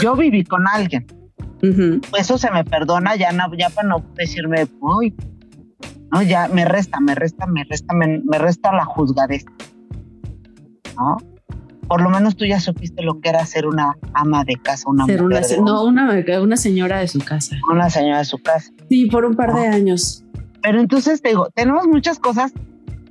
[0.00, 1.06] yo viví con alguien.
[2.16, 5.12] Eso se me perdona ya, no, ya para no decirme, uy,
[6.12, 6.22] ¿no?
[6.22, 9.44] Ya me resta, me resta, me resta, me, resta la juzgadez,
[10.96, 11.16] ¿no?
[11.86, 15.06] Por lo menos tú ya supiste lo que era ser una ama de casa, una
[15.06, 17.56] ser una, No, una, una señora de su casa.
[17.70, 18.70] Una señora de su casa.
[18.90, 20.22] Sí, por un par de años.
[20.62, 22.52] Pero entonces te digo, tenemos muchas cosas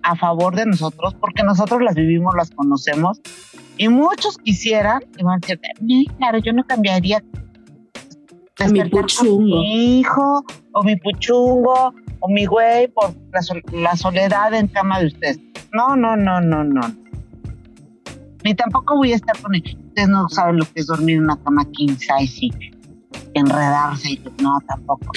[0.03, 3.19] a favor de nosotros porque nosotros las vivimos, las conocemos
[3.77, 5.59] y muchos quisieran, y van a decir,
[6.17, 7.23] claro, yo no cambiaría
[8.71, 9.61] mi puchungo.
[9.61, 13.13] mi hijo o mi puchungo o mi güey por
[13.71, 15.39] la, soledad en cama de ustedes.
[15.73, 16.81] No, no, no, no, no.
[18.43, 19.63] Ni tampoco voy a estar con él.
[19.87, 22.49] Ustedes no saben lo que es dormir en una cama king size
[23.33, 25.11] enredarse y no, tampoco.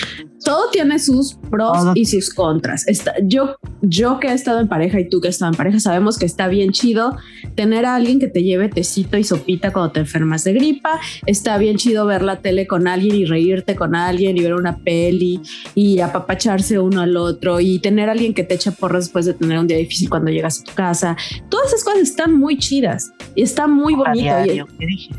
[0.44, 2.86] Todo tiene sus pros y sus contras.
[2.88, 5.80] Está, yo, yo que he estado en pareja y tú que has estado en pareja,
[5.80, 7.16] sabemos que está bien chido
[7.54, 11.00] tener a alguien que te lleve tecito y sopita cuando te enfermas de gripa.
[11.26, 14.78] Está bien chido ver la tele con alguien y reírte con alguien y ver una
[14.78, 15.40] peli
[15.74, 19.34] y apapacharse uno al otro y tener a alguien que te eche porras después de
[19.34, 21.16] tener un día difícil cuando llegas a tu casa.
[21.48, 24.34] Todas esas cosas están muy chidas y está muy bonito.
[24.78, 25.14] ¿Qué dije?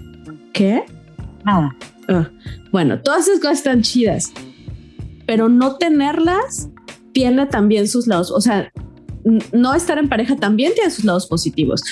[0.54, 0.84] ¿Qué?
[1.46, 1.76] Nada.
[2.12, 2.32] Ah,
[2.72, 4.32] bueno, todas esas cosas están chidas,
[5.26, 6.70] pero no tenerlas
[7.14, 8.32] tiene también sus lados.
[8.32, 8.72] O sea,
[9.52, 11.84] no estar en pareja también tiene sus lados positivos.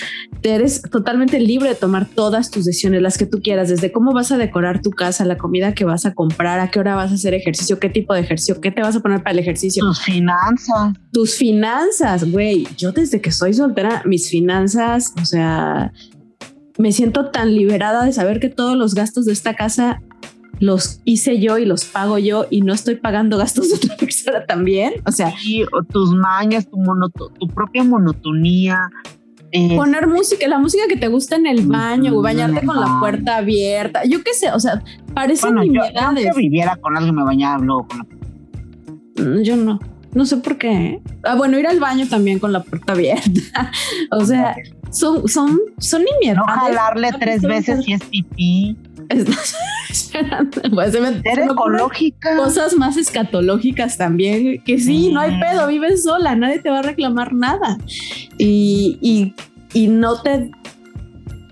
[0.41, 4.13] Te eres totalmente libre de tomar todas tus decisiones, las que tú quieras, desde cómo
[4.13, 7.11] vas a decorar tu casa, la comida que vas a comprar, a qué hora vas
[7.11, 9.83] a hacer ejercicio, qué tipo de ejercicio, qué te vas a poner para el ejercicio.
[9.85, 10.93] Tus finanzas.
[11.11, 12.67] Tus finanzas, güey.
[12.77, 15.91] Yo desde que soy soltera, mis finanzas, o sea,
[16.77, 20.01] me siento tan liberada de saber que todos los gastos de esta casa
[20.59, 24.45] los hice yo y los pago yo y no estoy pagando gastos de otra persona
[24.45, 24.93] también.
[25.05, 25.33] O sea,
[25.73, 26.79] o tus mañas, tu,
[27.39, 28.89] tu propia monotonía.
[29.51, 32.99] Eh, poner música, la música que te gusta en el baño, o bañarte con la
[32.99, 34.03] puerta abierta.
[34.05, 34.83] Yo qué sé, o sea,
[35.15, 35.81] parece bueno, yo,
[36.21, 39.79] yo, viviera con alguien me bañaba luego con la mm, Yo no.
[40.13, 41.01] No sé por qué.
[41.23, 43.71] Ah, bueno, ir al baño también con la puerta abierta.
[44.11, 44.55] o sea,
[44.91, 46.03] son, son, son
[46.35, 48.75] No jalarle tres veces si es pipí.
[49.09, 50.93] Pues,
[51.25, 52.37] ecológica.
[52.37, 55.39] Cosas más escatológicas también, que sí, no hay mm.
[55.39, 57.77] pedo, vives sola, nadie te va a reclamar nada.
[58.37, 59.33] Y,
[59.73, 60.51] y, no te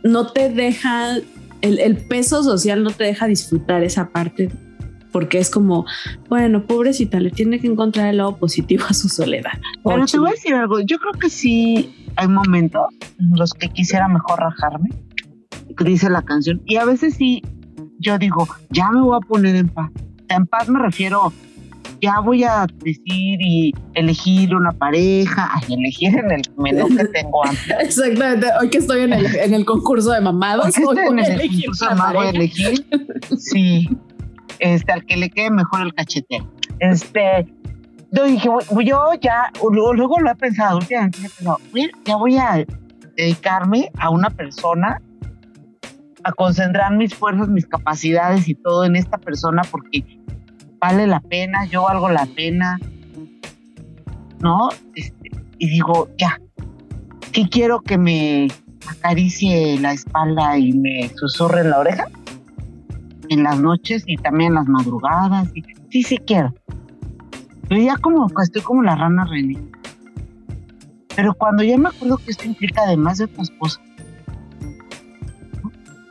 [0.04, 1.18] no te deja,
[1.62, 4.50] el, el, peso social no te deja disfrutar esa parte
[5.12, 5.86] porque es como,
[6.30, 9.54] bueno, pobrecita, le tiene que encontrar el lado positivo a su soledad.
[9.84, 12.86] Pero te voy a decir algo, yo creo que sí hay momentos
[13.20, 14.90] en los que quisiera mejor rajarme,
[15.84, 17.44] dice la canción, y a veces sí,
[18.00, 19.92] yo digo, ya me voy a poner en paz.
[20.30, 21.32] En paz me refiero,
[22.02, 27.46] ya voy a decir y elegir una pareja, ay, elegir en el menú que tengo
[27.46, 27.76] antes.
[27.80, 31.86] Exactamente, hoy que estoy en el, en el concurso de mamados, hoy en el concurso
[31.86, 32.86] de mamados voy a elegir,
[33.38, 33.90] sí,
[34.60, 36.44] este, al que le quede mejor el cachete.
[36.80, 37.48] Este,
[38.12, 38.50] yo dije,
[38.86, 41.58] yo ya, luego, lo he pensado, últimamente he pensado,
[42.06, 42.66] ya voy a
[43.16, 45.02] dedicarme a una persona,
[46.28, 50.04] a concentrar mis fuerzas, mis capacidades y todo en esta persona porque
[50.80, 52.80] vale la pena, yo valgo la pena,
[54.42, 54.70] ¿no?
[54.96, 56.40] Este, y digo, ya,
[57.32, 58.48] ¿qué quiero que me
[58.88, 62.08] acaricie la espalda y me susurre en la oreja?
[63.30, 65.50] en las noches y también en las madrugadas.
[65.56, 66.54] Y sí, sí quiero.
[67.68, 69.58] Pero ya como estoy como la rana René.
[71.16, 73.82] Pero cuando ya me acuerdo que esto implica además de tu esposa,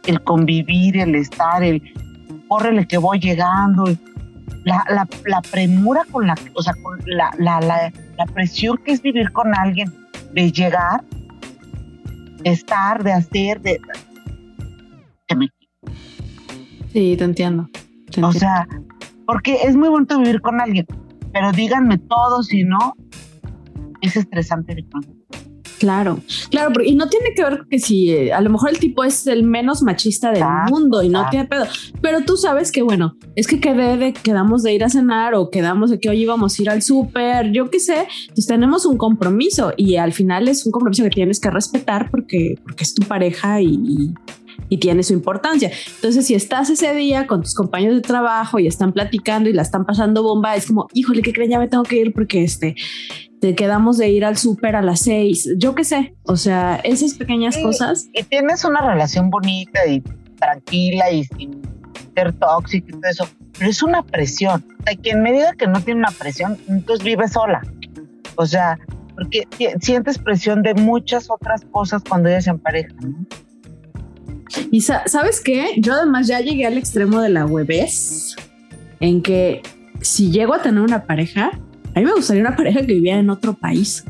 [0.06, 1.82] el convivir, el estar, el
[2.48, 3.84] córrele que voy llegando,
[4.64, 8.92] la, la, la premura con la, o sea, con la, la, la, la presión que
[8.92, 9.92] es vivir con alguien,
[10.32, 11.04] de llegar,
[12.42, 13.80] de estar, de hacer, de...
[16.92, 17.68] Sí, te entiendo.
[17.72, 17.80] te
[18.22, 18.32] O entiendo.
[18.32, 18.66] sea,
[19.26, 20.86] porque es muy bonito vivir con alguien,
[21.32, 22.94] pero díganme todo, si no,
[24.00, 25.15] es estresante de pronto.
[25.78, 28.78] Claro, claro, pero- y no tiene que ver que si eh, a lo mejor el
[28.78, 31.66] tipo es el menos machista del mundo y no tiene pedo,
[32.00, 35.50] pero tú sabes que bueno, es que quedé de quedamos de ir a cenar o
[35.50, 38.96] quedamos de que hoy íbamos a ir al súper, yo qué sé, pues tenemos un
[38.96, 43.06] compromiso y al final es un compromiso que tienes que respetar porque, porque es tu
[43.06, 44.14] pareja y, y-
[44.68, 45.70] y tiene su importancia.
[45.96, 49.62] Entonces, si estás ese día con tus compañeros de trabajo y están platicando y la
[49.62, 51.50] están pasando bomba, es como, híjole, ¿qué creen?
[51.50, 52.74] Ya me tengo que ir porque este
[53.46, 55.48] te quedamos de ir al súper a las seis.
[55.56, 56.14] Yo qué sé.
[56.24, 57.62] O sea, esas pequeñas Sí.
[57.62, 58.08] cosas.
[58.12, 60.02] Y tienes una relación bonita y
[60.36, 61.62] tranquila y sin
[62.14, 64.64] ser tóxico y todo eso, pero es una presión.
[64.80, 67.62] O sea, quien me diga que no tiene una presión, entonces vive sola.
[68.34, 68.78] O sea,
[69.14, 69.46] porque
[69.80, 73.24] sientes presión de muchas otras cosas cuando ellas en pareja, ¿no?
[74.70, 75.74] Y sa- sabes qué?
[75.78, 78.34] Yo además ya llegué al extremo de la huevez
[79.00, 79.62] en que
[80.00, 81.52] si llego a tener una pareja,
[81.96, 84.04] a mí me gustaría una pareja que viviera en otro país.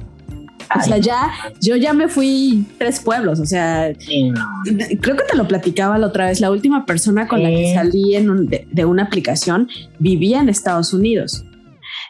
[0.77, 1.31] O sea, ya,
[1.63, 3.39] yo ya me fui tres pueblos.
[3.39, 4.45] O sea, sí, no.
[5.01, 6.41] creo que te lo platicaba la otra vez.
[6.41, 7.75] La última persona con la que Sí.
[7.75, 9.69] salí en un- de, de una aplicación
[10.01, 11.45] vivía en Estados Unidos.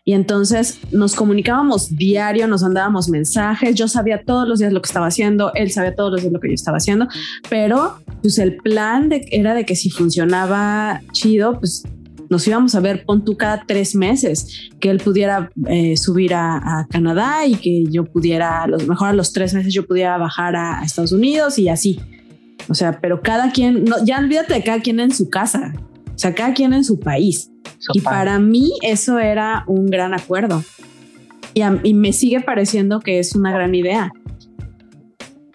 [0.06, 3.74] Y entonces nos comunicábamos diario, nos mandábamos mensajes.
[3.74, 6.40] Yo sabía todos los días lo que estaba haciendo, él sabía todos los días lo
[6.40, 7.08] que yo estaba haciendo,
[7.50, 11.82] pero pues el plan de, era de que si funcionaba chido, pues
[12.30, 16.56] nos íbamos a ver, pon tú cada tres meses, que él pudiera eh, subir a,
[16.80, 20.16] a Canadá y que yo pudiera, a los mejor a los tres meses yo pudiera
[20.18, 22.00] bajar a, a Estados Unidos y así.
[22.68, 25.72] O sea, pero cada quien, no, ya olvídate de cada quien en su casa,
[26.14, 27.50] o sea, cada quien en su país.
[27.92, 30.64] Y para mí eso era un gran acuerdo.
[31.54, 34.10] Y, a- y me sigue pareciendo que es una gran idea.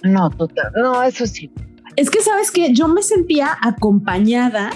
[0.03, 0.71] No, total.
[0.81, 1.51] No, eso sí.
[1.95, 4.71] Es que sabes que yo me sentía acompañada.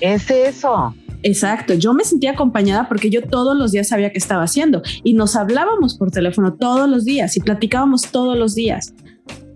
[0.00, 0.94] Es eso.
[1.26, 5.14] Exacto, yo me sentía acompañada porque yo todos los días sabía qué estaba haciendo y
[5.14, 8.94] nos hablábamos por teléfono todos los días y platicábamos todos los días.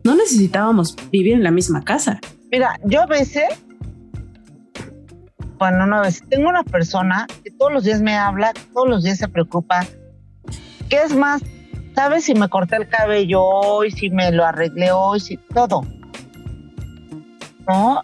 [0.02, 2.18] No necesitábamos vivir en la misma casa.
[2.50, 3.44] Mira, yo a veces,
[5.60, 9.18] bueno, una vez, tengo una persona que todos los días me habla, todos los días
[9.18, 9.86] se preocupa.
[10.88, 11.40] ¿Qué es más?
[11.94, 15.82] ¿Sabes si me corté el cabello hoy, si me lo arreglé hoy, si todo?
[17.68, 18.02] ¿No?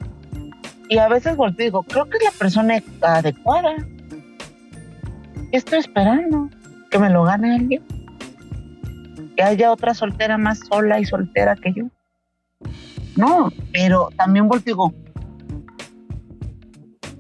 [0.89, 3.75] Y a veces volteo y digo, creo que es la persona adecuada.
[5.51, 6.49] ¿Qué estoy esperando?
[6.91, 7.83] ¿Que me lo gane alguien?
[9.37, 11.85] ¿Que haya otra soltera más sola y soltera que yo?
[13.17, 14.95] No, pero también volteo digo,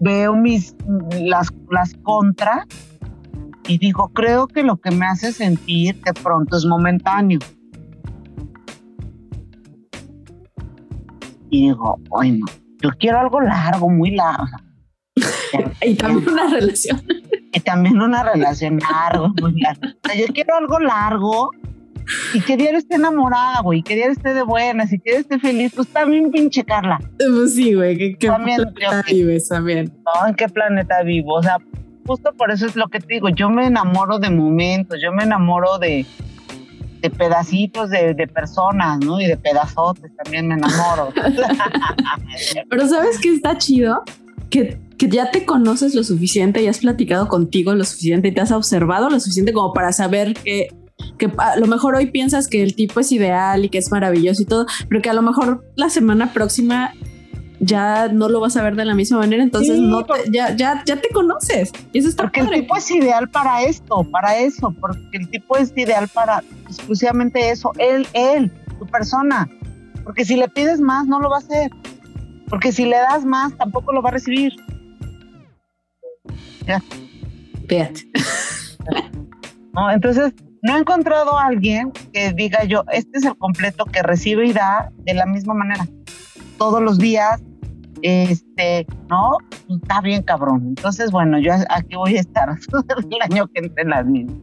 [0.01, 0.75] veo mis
[1.21, 2.67] las, las contras
[3.67, 7.41] y digo, creo que lo que me hace sentir de pronto es momentáneo.
[11.51, 12.47] Y digo, ay no,
[12.87, 14.47] yo quiero algo largo, muy largo.
[15.83, 17.03] Y también una relación.
[17.53, 19.95] Y también una relación larga, muy larga.
[20.05, 21.51] O sea, yo quiero algo largo
[22.35, 25.39] y que diario esté enamorada, güey, que diario esté de buenas y que diario esté
[25.39, 25.73] feliz.
[25.75, 26.99] Pues también pinche Carla.
[27.19, 29.93] Pues sí, güey, que, que También planeta que- vives también.
[30.05, 30.29] ¿no?
[30.29, 31.35] ¿En qué planeta vivo?
[31.35, 31.59] O sea,
[32.07, 35.23] justo por eso es lo que te digo, yo me enamoro de momentos, yo me
[35.25, 36.05] enamoro de,
[37.01, 39.21] de pedacitos de, de personas, ¿no?
[39.21, 41.13] Y de pedazotes también me enamoro.
[42.71, 44.03] Pero sabes que está chido
[44.51, 48.41] que, que ya te conoces lo suficiente y has platicado contigo lo suficiente y te
[48.41, 50.69] has observado lo suficiente como para saber que,
[51.19, 54.43] que a lo mejor hoy piensas que el tipo es ideal y que es maravilloso
[54.43, 56.93] y todo, pero que a lo mejor la semana próxima
[57.67, 60.55] ya no lo vas a ver de la misma manera, entonces Sí, no te- ya,
[60.57, 62.61] ya, ya te conoces y eso está Porque el padre.
[62.63, 67.73] tipo es ideal para esto, para eso, porque el tipo es ideal para exclusivamente eso,
[67.79, 69.49] él, él, tu persona.
[70.05, 71.71] Porque si le pides más, no lo va a hacer.
[72.49, 74.53] Porque si le das más, tampoco lo va a recibir.
[77.69, 78.07] Fíjate.
[79.73, 79.91] ¿no?
[79.91, 80.33] Entonces,
[80.63, 84.53] no he encontrado a alguien que diga yo, este es el completo que recibe y
[84.53, 85.87] da de la misma manera.
[86.59, 87.41] Todos los días,
[88.07, 89.39] este, ¿no?
[89.69, 90.65] Está bien cabrón.
[90.69, 92.49] Entonces, bueno, yo aquí voy a estar
[93.11, 94.39] el año que entre las mismas.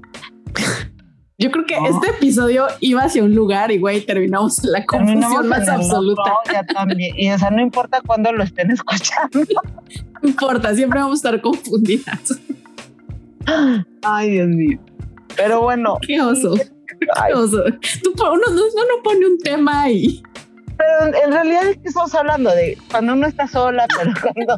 [1.40, 1.88] Yo creo que No.
[1.88, 6.24] este episodio iba hacia un lugar y güey, terminamos en la Terminamos confusión más absoluta.
[6.52, 7.16] ya también.
[7.18, 9.40] Y o sea, no importa cuándo lo estén escuchando.
[10.22, 12.40] No importa, siempre vamos a estar confundidas.
[14.04, 14.80] Ay, Dios mío.
[15.36, 15.98] Pero bueno.
[16.08, 16.54] Qué oso.
[16.56, 17.62] Qué oso.
[18.04, 20.24] Tú uno, no pone un tema y
[20.84, 24.54] pero en, realidad es que estamos hablando de cuando uno está sola, pero cuando.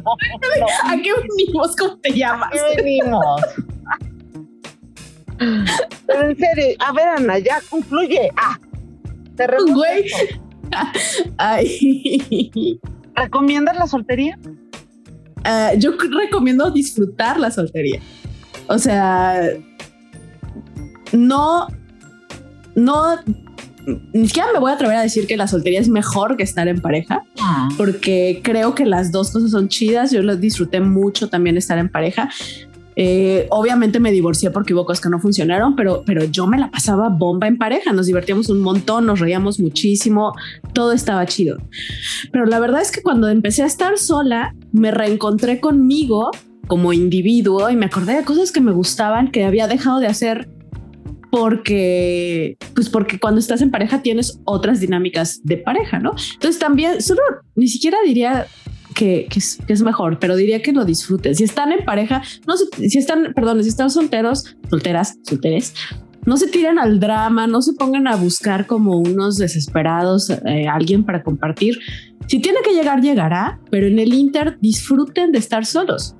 [0.84, 1.76] ¿A qué venimos?
[1.76, 2.48] ¿Cómo te llamas?
[2.48, 3.42] ¿A qué venimos?
[6.06, 8.30] pero en serio, a ver, Ana, ya concluye.
[8.36, 8.58] Ah,
[9.36, 10.10] te Güey.
[11.36, 12.80] Ay.
[13.14, 14.38] ¿Recomiendas la soltería?
[14.44, 18.00] Uh, yo recomiendo disfrutar la soltería.
[18.68, 19.42] O sea,
[21.12, 21.68] no,
[22.74, 23.16] no
[24.12, 26.66] ni siquiera me voy a atrever a decir que la soltería es mejor que estar
[26.68, 27.68] en pareja, ah.
[27.76, 30.10] porque creo que las dos cosas son chidas.
[30.10, 32.28] Yo lo disfruté mucho también estar en pareja.
[32.98, 36.70] Eh, obviamente me divorcié porque hubo cosas que no funcionaron, pero, pero yo me la
[36.70, 37.92] pasaba bomba en pareja.
[37.92, 40.32] Nos divertíamos un montón, nos reíamos muchísimo,
[40.72, 41.58] todo estaba chido.
[42.32, 46.30] Pero la verdad es que cuando empecé a estar sola, me reencontré conmigo
[46.66, 50.48] como individuo y me acordé de cosas que me gustaban que había dejado de hacer
[51.38, 56.14] porque, pues porque cuando estás en pareja tienes otras dinámicas de pareja, ¿no?
[56.32, 57.20] Entonces también, solo
[57.54, 58.46] ni siquiera diría
[58.94, 61.34] que, es, mejor, pero diría que lo disfruten.
[61.34, 65.74] Si están en pareja, no si están, perdón, si están solteros, solteras, solteres,
[66.24, 71.04] no se tiren al drama, no se pongan a buscar como unos desesperados eh, alguien
[71.04, 71.78] para compartir.
[72.28, 76.15] Si tiene que llegar, llegará, pero en el Inter disfruten de estar solos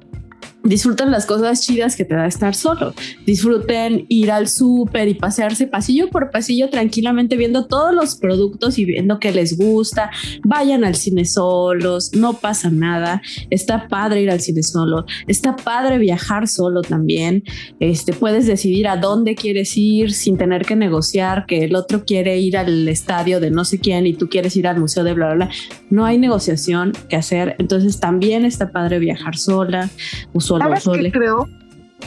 [0.67, 2.95] disfruten las cosas chidas que te da estar solo.
[3.25, 8.85] Disfruten ir al súper y pasearse pasillo por pasillo tranquilamente viendo todos los productos y
[8.85, 10.11] viendo que les gusta.
[10.43, 13.23] Vayan al cine solos, no pasa nada.
[13.51, 15.07] Está padre ir al cine solo.
[15.27, 17.45] Está padre viajar solo también.
[17.81, 22.39] Este, puedes decidir a dónde quieres ir sin tener que negociar que el otro quiere
[22.39, 25.35] ir al estadio de no sé quién y tú quieres ir al museo de bla,
[25.35, 25.51] bla, bla.
[25.91, 27.57] No hay negociación que hacer.
[27.59, 29.89] Entonces también está padre viajar sola.
[30.33, 31.49] Usualmente ¿Sabes qué creo?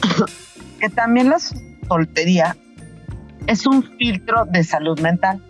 [0.79, 1.37] que también la
[1.87, 2.55] soltería
[3.47, 5.41] es un filtro de salud mental.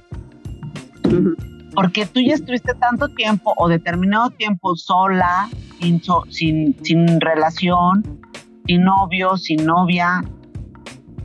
[1.76, 8.22] Porque tú ya estuviste tanto tiempo o determinado tiempo sola, sin, sin, sin relación,
[8.66, 10.24] sin novio, sin novia,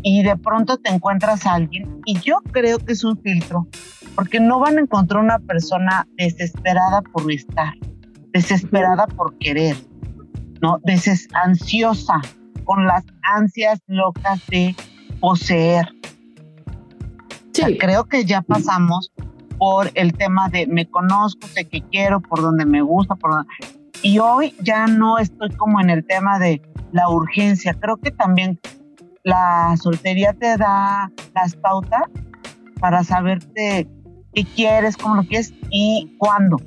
[0.02, 3.66] y de pronto te encuentras a alguien, y yo creo que es un filtro,
[4.14, 7.74] porque no van a encontrar una persona desesperada por estar,
[8.32, 9.76] desesperada por querer,
[10.60, 10.78] ¿no?
[10.84, 12.20] Veces ansiosa,
[12.64, 14.74] con las ansias locas de
[15.20, 15.88] poseer.
[17.52, 17.78] Sí.
[17.78, 19.12] creo que ya pasamos
[19.58, 23.46] por el tema de me conozco, sé que quiero, por donde me gusta, por
[24.02, 27.74] Y hoy ya no estoy como en el tema de la urgencia.
[27.74, 28.58] Creo que también
[29.22, 32.02] la soltería te da las pautas
[32.80, 33.88] para saberte
[34.34, 36.58] qué quieres, cómo lo quieres y cuándo,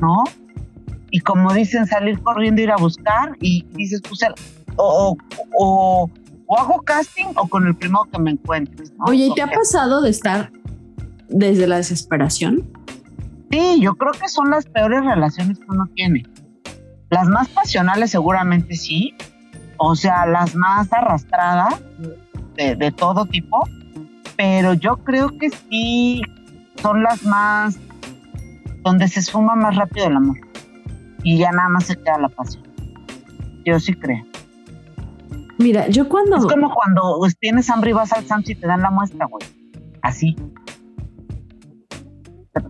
[0.00, 0.24] ¿no?
[1.10, 4.20] Y como dicen, salir corriendo, ir a buscar y dices, pues,
[4.76, 5.16] o,
[5.56, 6.10] o,
[6.46, 8.92] o, hago casting o con el primero que me encuentres.
[9.06, 10.50] Oye, ¿y te ha pasado de estar
[11.28, 12.70] desde la desesperación?
[13.50, 16.24] Sí, yo creo que son las peores relaciones que uno tiene.
[17.10, 19.14] Las más pasionales seguramente sí,
[19.78, 21.80] o sea, las más arrastradas
[22.54, 23.66] de, de todo tipo,
[24.36, 26.20] pero yo creo que sí
[26.82, 27.78] son las más
[28.82, 30.47] donde se esfuma más rápido el amor
[31.22, 32.64] y ya nada más se queda la pasión.
[33.64, 34.24] Yo sí creo.
[35.58, 36.36] Mira, yo cuando...
[36.36, 39.44] Es como cuando tienes hambre y vas al Sam's y te dan la muestra, güey.
[40.02, 40.36] Así.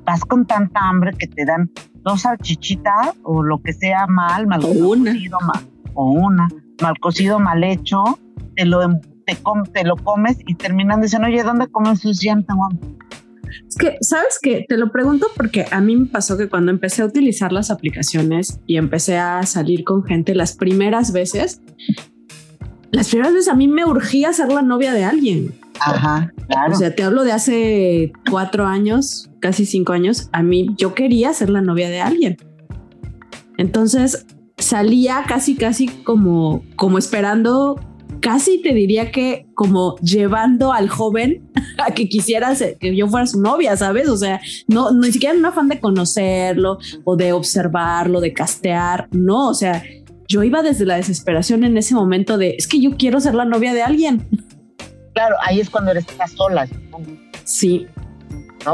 [0.04, 1.70] Vas con tanta hambre que te dan
[2.02, 6.48] dos salchichitas o lo que sea mal, mal cocido, mal, o una,
[6.82, 8.02] mal cocido, mal hecho,
[8.56, 8.80] te lo,
[9.26, 9.36] te,
[9.72, 12.32] te lo comes y terminan diciendo, oye, ¿dónde comes sus ya
[13.66, 14.64] es que, ¿sabes qué?
[14.68, 18.60] Te lo pregunto porque a mí me pasó que cuando empecé a utilizar las aplicaciones
[18.66, 21.60] y empecé a salir con gente las primeras veces,
[22.90, 25.54] las primeras veces a mí me urgía ser la novia de alguien.
[25.80, 26.72] Ajá, claro.
[26.72, 30.28] O sea, te hablo de hace cuatro años, casi cinco años.
[30.32, 32.36] A mí yo quería ser la novia de alguien.
[33.56, 34.26] Entonces
[34.56, 37.80] salía casi, casi como, como esperando
[38.20, 43.40] casi te diría que como llevando al joven a que quisiera que yo fuera su
[43.40, 44.08] novia, ¿sabes?
[44.08, 49.08] O sea, no, ni siquiera en un afán de conocerlo o de observarlo, de castear,
[49.12, 49.82] no, o sea,
[50.26, 53.46] yo iba desde la desesperación en ese momento de, es que yo quiero ser la
[53.46, 54.28] novia de alguien.
[55.14, 56.04] Claro, ahí es cuando eres
[56.36, 56.68] sola.
[57.44, 57.86] Sí.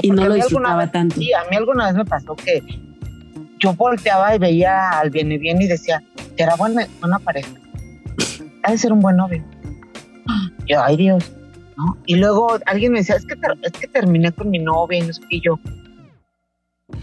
[0.03, 1.16] y no lo disfrutaba tanto.
[1.16, 2.61] Sí, a mí alguna vez me pasó que
[3.61, 6.03] yo volteaba y veía al bien y bien y decía
[6.37, 7.51] era buena, buena pareja
[8.65, 9.45] ha de ser un buen novio.
[10.67, 11.33] Yo, ay Dios,
[11.77, 11.99] ¿no?
[12.07, 15.12] Y luego alguien me decía, es que, es que terminé con mi novia y no
[15.12, 15.59] sé qué, yo,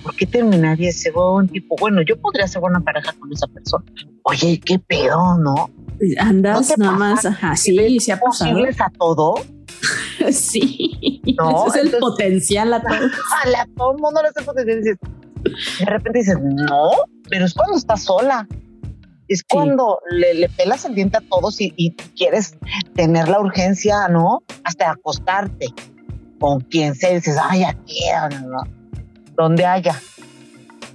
[0.03, 1.76] ¿por qué terminaría ese buen tipo?
[1.80, 3.86] Bueno, yo podría ser buena pareja con esa persona.
[4.24, 5.70] Oye, qué pedo, ¿no?
[6.18, 8.51] Andas nada más, ajá, sí, se ha pasado.
[8.51, 9.36] posibles a todo?
[10.32, 12.91] sí, no, ese es el potencial a todo.
[13.55, 14.97] A todo el mundo le hace potencial.
[15.80, 16.89] de repente dices, no,
[17.30, 18.47] pero es cuando estás sola.
[19.32, 22.57] Es cuando le, pelas el diente a todos y, quieres
[22.95, 24.43] tener la urgencia, ¿no?
[24.65, 25.67] Hasta acostarte
[26.38, 27.11] con quien sea.
[27.11, 28.01] Dices, ay, aquí,
[28.45, 28.63] no.
[29.36, 29.97] donde haya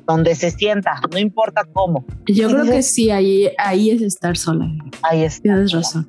[0.07, 2.05] donde se sienta, no importa cómo.
[2.27, 4.67] Yo creo que sí, ahí, ahí es estar sola.
[5.03, 5.43] Ahí es.
[5.43, 6.09] Tienes razón.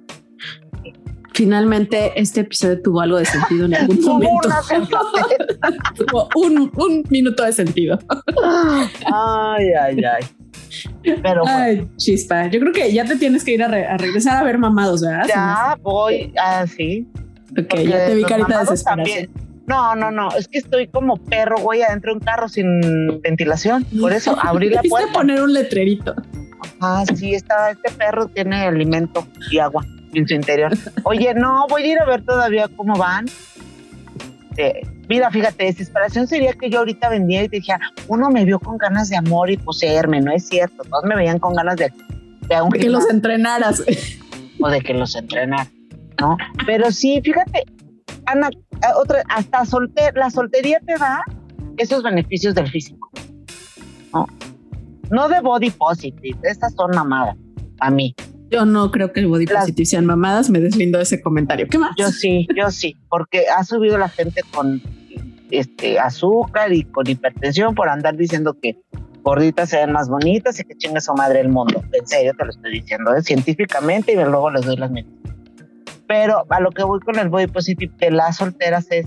[1.38, 4.50] Finalmente, este episodio tuvo algo de sentido en algún momento.
[5.96, 8.00] tuvo un, un, minuto de sentido.
[9.06, 10.26] ay, ay, ay.
[11.22, 12.48] Pero Ay, chispa.
[12.48, 15.28] Yo creo que ya te tienes que ir a, regresar a ver mamados, ¿verdad?
[15.28, 17.08] Ya voy, así.
[17.52, 19.30] Ok, ya te vi carita de desesperación.
[19.68, 23.86] No, no, no, es que estoy como perro, güey, adentro de un carro sin ventilación.
[24.02, 25.14] Por eso abrí la puerta.
[25.14, 26.16] poner un letrerito.
[26.82, 30.72] Ah, sí, está, este perro tiene alimento y agua en su interior.
[31.04, 33.26] Oye, no, voy a ir a ver todavía cómo van.
[34.58, 38.60] Eh, mira, fíjate, desesperación sería que yo ahorita vendía y te dijera, uno me vio
[38.60, 41.94] con ganas de amor y poseerme, no es cierto, todos me veían con ganas de,
[42.42, 43.84] de, que los entrenaras.
[44.60, 45.70] O de que los entrenara,
[46.20, 46.36] ¿no?
[46.66, 47.66] Pero sí, fíjate,
[48.26, 51.24] Ana, eh, otra, hasta solter, la soltería te da
[51.78, 53.12] esos beneficios del físico.
[54.12, 54.26] No,
[55.12, 57.38] no de body positive, estas son mamadas,
[57.80, 58.16] a mí.
[58.50, 61.68] Yo no creo que el body positive sean mamadas, me deslindo de ese comentario.
[61.70, 61.92] ¿Qué más?
[61.98, 64.82] Yo sí, yo sí, porque ha subido la gente con
[65.52, 68.78] este azúcar y con hipertensión por andar diciendo que
[69.24, 71.84] gorditas se ven más bonitas y que chingue su madre el mundo.
[71.92, 73.22] En serio te lo estoy diciendo, ¿eh?
[73.22, 75.14] científicamente y luego les doy las medidas.
[76.08, 79.06] Pero a lo que voy con el body positive de las solteras es,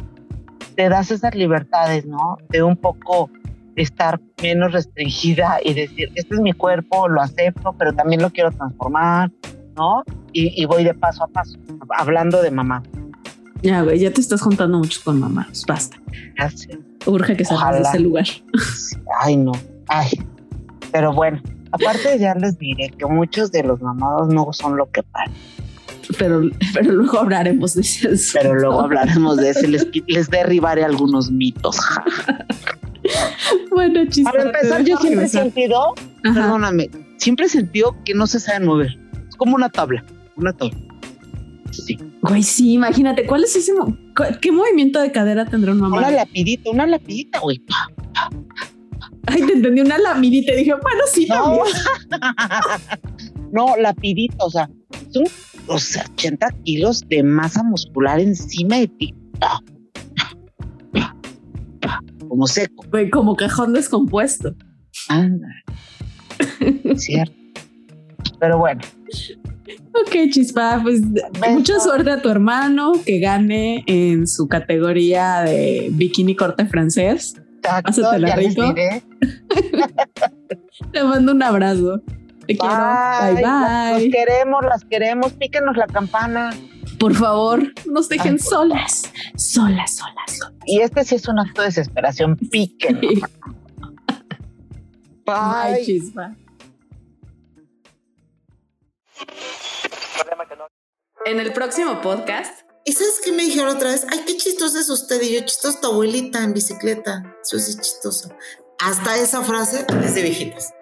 [0.77, 2.37] te das esas libertades, ¿no?
[2.51, 3.31] De un poco
[3.77, 8.51] estar menos restringida y decir, este es mi cuerpo, lo acepto, pero también lo quiero
[8.51, 9.31] transformar,
[9.77, 10.03] ¿no?
[10.33, 11.59] Y, voy de paso a paso,
[11.99, 12.83] hablando de mamá.
[13.63, 16.01] Ya, güey, ya te estás juntando mucho con mamás, basta.
[16.37, 16.79] Gracias.
[17.07, 18.27] Urge que salgas de ese lugar.
[19.21, 19.53] Ay, no,
[19.89, 20.11] ay.
[20.93, 21.43] Pero bueno,
[21.73, 25.61] aparte ya les diré que muchos de los mamados no son lo que parecen
[26.19, 26.43] pero,
[26.75, 31.77] pero luego hablaremos de ese Pero luego hablaremos de ese, les, les derribaré algunos mitos.
[33.71, 34.25] bueno, chiste.
[34.25, 38.99] Para empezar, yo siempre he sentido, perdóname, siempre he sentido que no se saben mover.
[39.29, 40.05] Es como una tabla,
[40.37, 40.77] una tabla.
[41.71, 41.99] Sí.
[42.23, 43.73] Güey, sí, imagínate, ¿cuál es ese?
[44.41, 45.99] ¿Qué movimiento de cadera tendrá un mamá?
[45.99, 47.63] Una lapidita, una lapidita, güey.
[49.27, 51.61] Ay, te entendí una lapidita y dije, bueno, sí, no.
[53.53, 54.69] no, lapidita, o sea,
[55.11, 55.25] son
[55.67, 59.15] o 80 kilos de masa muscular encima de ti.
[62.31, 62.87] Como seco.
[63.11, 64.55] Como cajón descompuesto.
[65.09, 65.49] Anda.
[66.97, 67.35] Cierto.
[68.39, 68.81] Pero bueno.
[70.01, 71.01] Ok, Chispa, pues
[71.51, 77.35] mucha suerte a tu hermano que gane en su categoría de bikini corte francés.
[77.57, 78.75] Exacto, rico.
[80.93, 82.01] Te mando un abrazo.
[82.47, 82.77] Te quiero.
[83.23, 83.43] Bye, bye.
[83.43, 85.33] Las, queremos, las queremos.
[85.33, 86.53] Píquenos la campana.
[87.01, 89.11] Por favor, nos dejen solas.
[89.35, 90.55] Solas, solas, solas.
[90.67, 92.37] Y este sí es un acto de desesperación.
[92.37, 93.01] Píquenos.
[95.25, 95.77] Bye.
[95.77, 96.37] Bye, chispa.
[101.25, 102.67] En el próximo podcast.
[102.85, 104.07] ¿Y sabes qué me dijeron otra vez?
[104.11, 105.23] Ay, qué chistoso es usted.
[105.23, 107.35] Y yo, chistoso tu abuelita en bicicleta.
[107.43, 108.31] Eso es chistoso.
[108.79, 110.75] Hasta esa frase es de viejitas.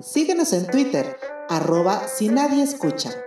[0.00, 1.16] Síguenos en Twitter,
[1.48, 3.25] arroba si nadie escucha.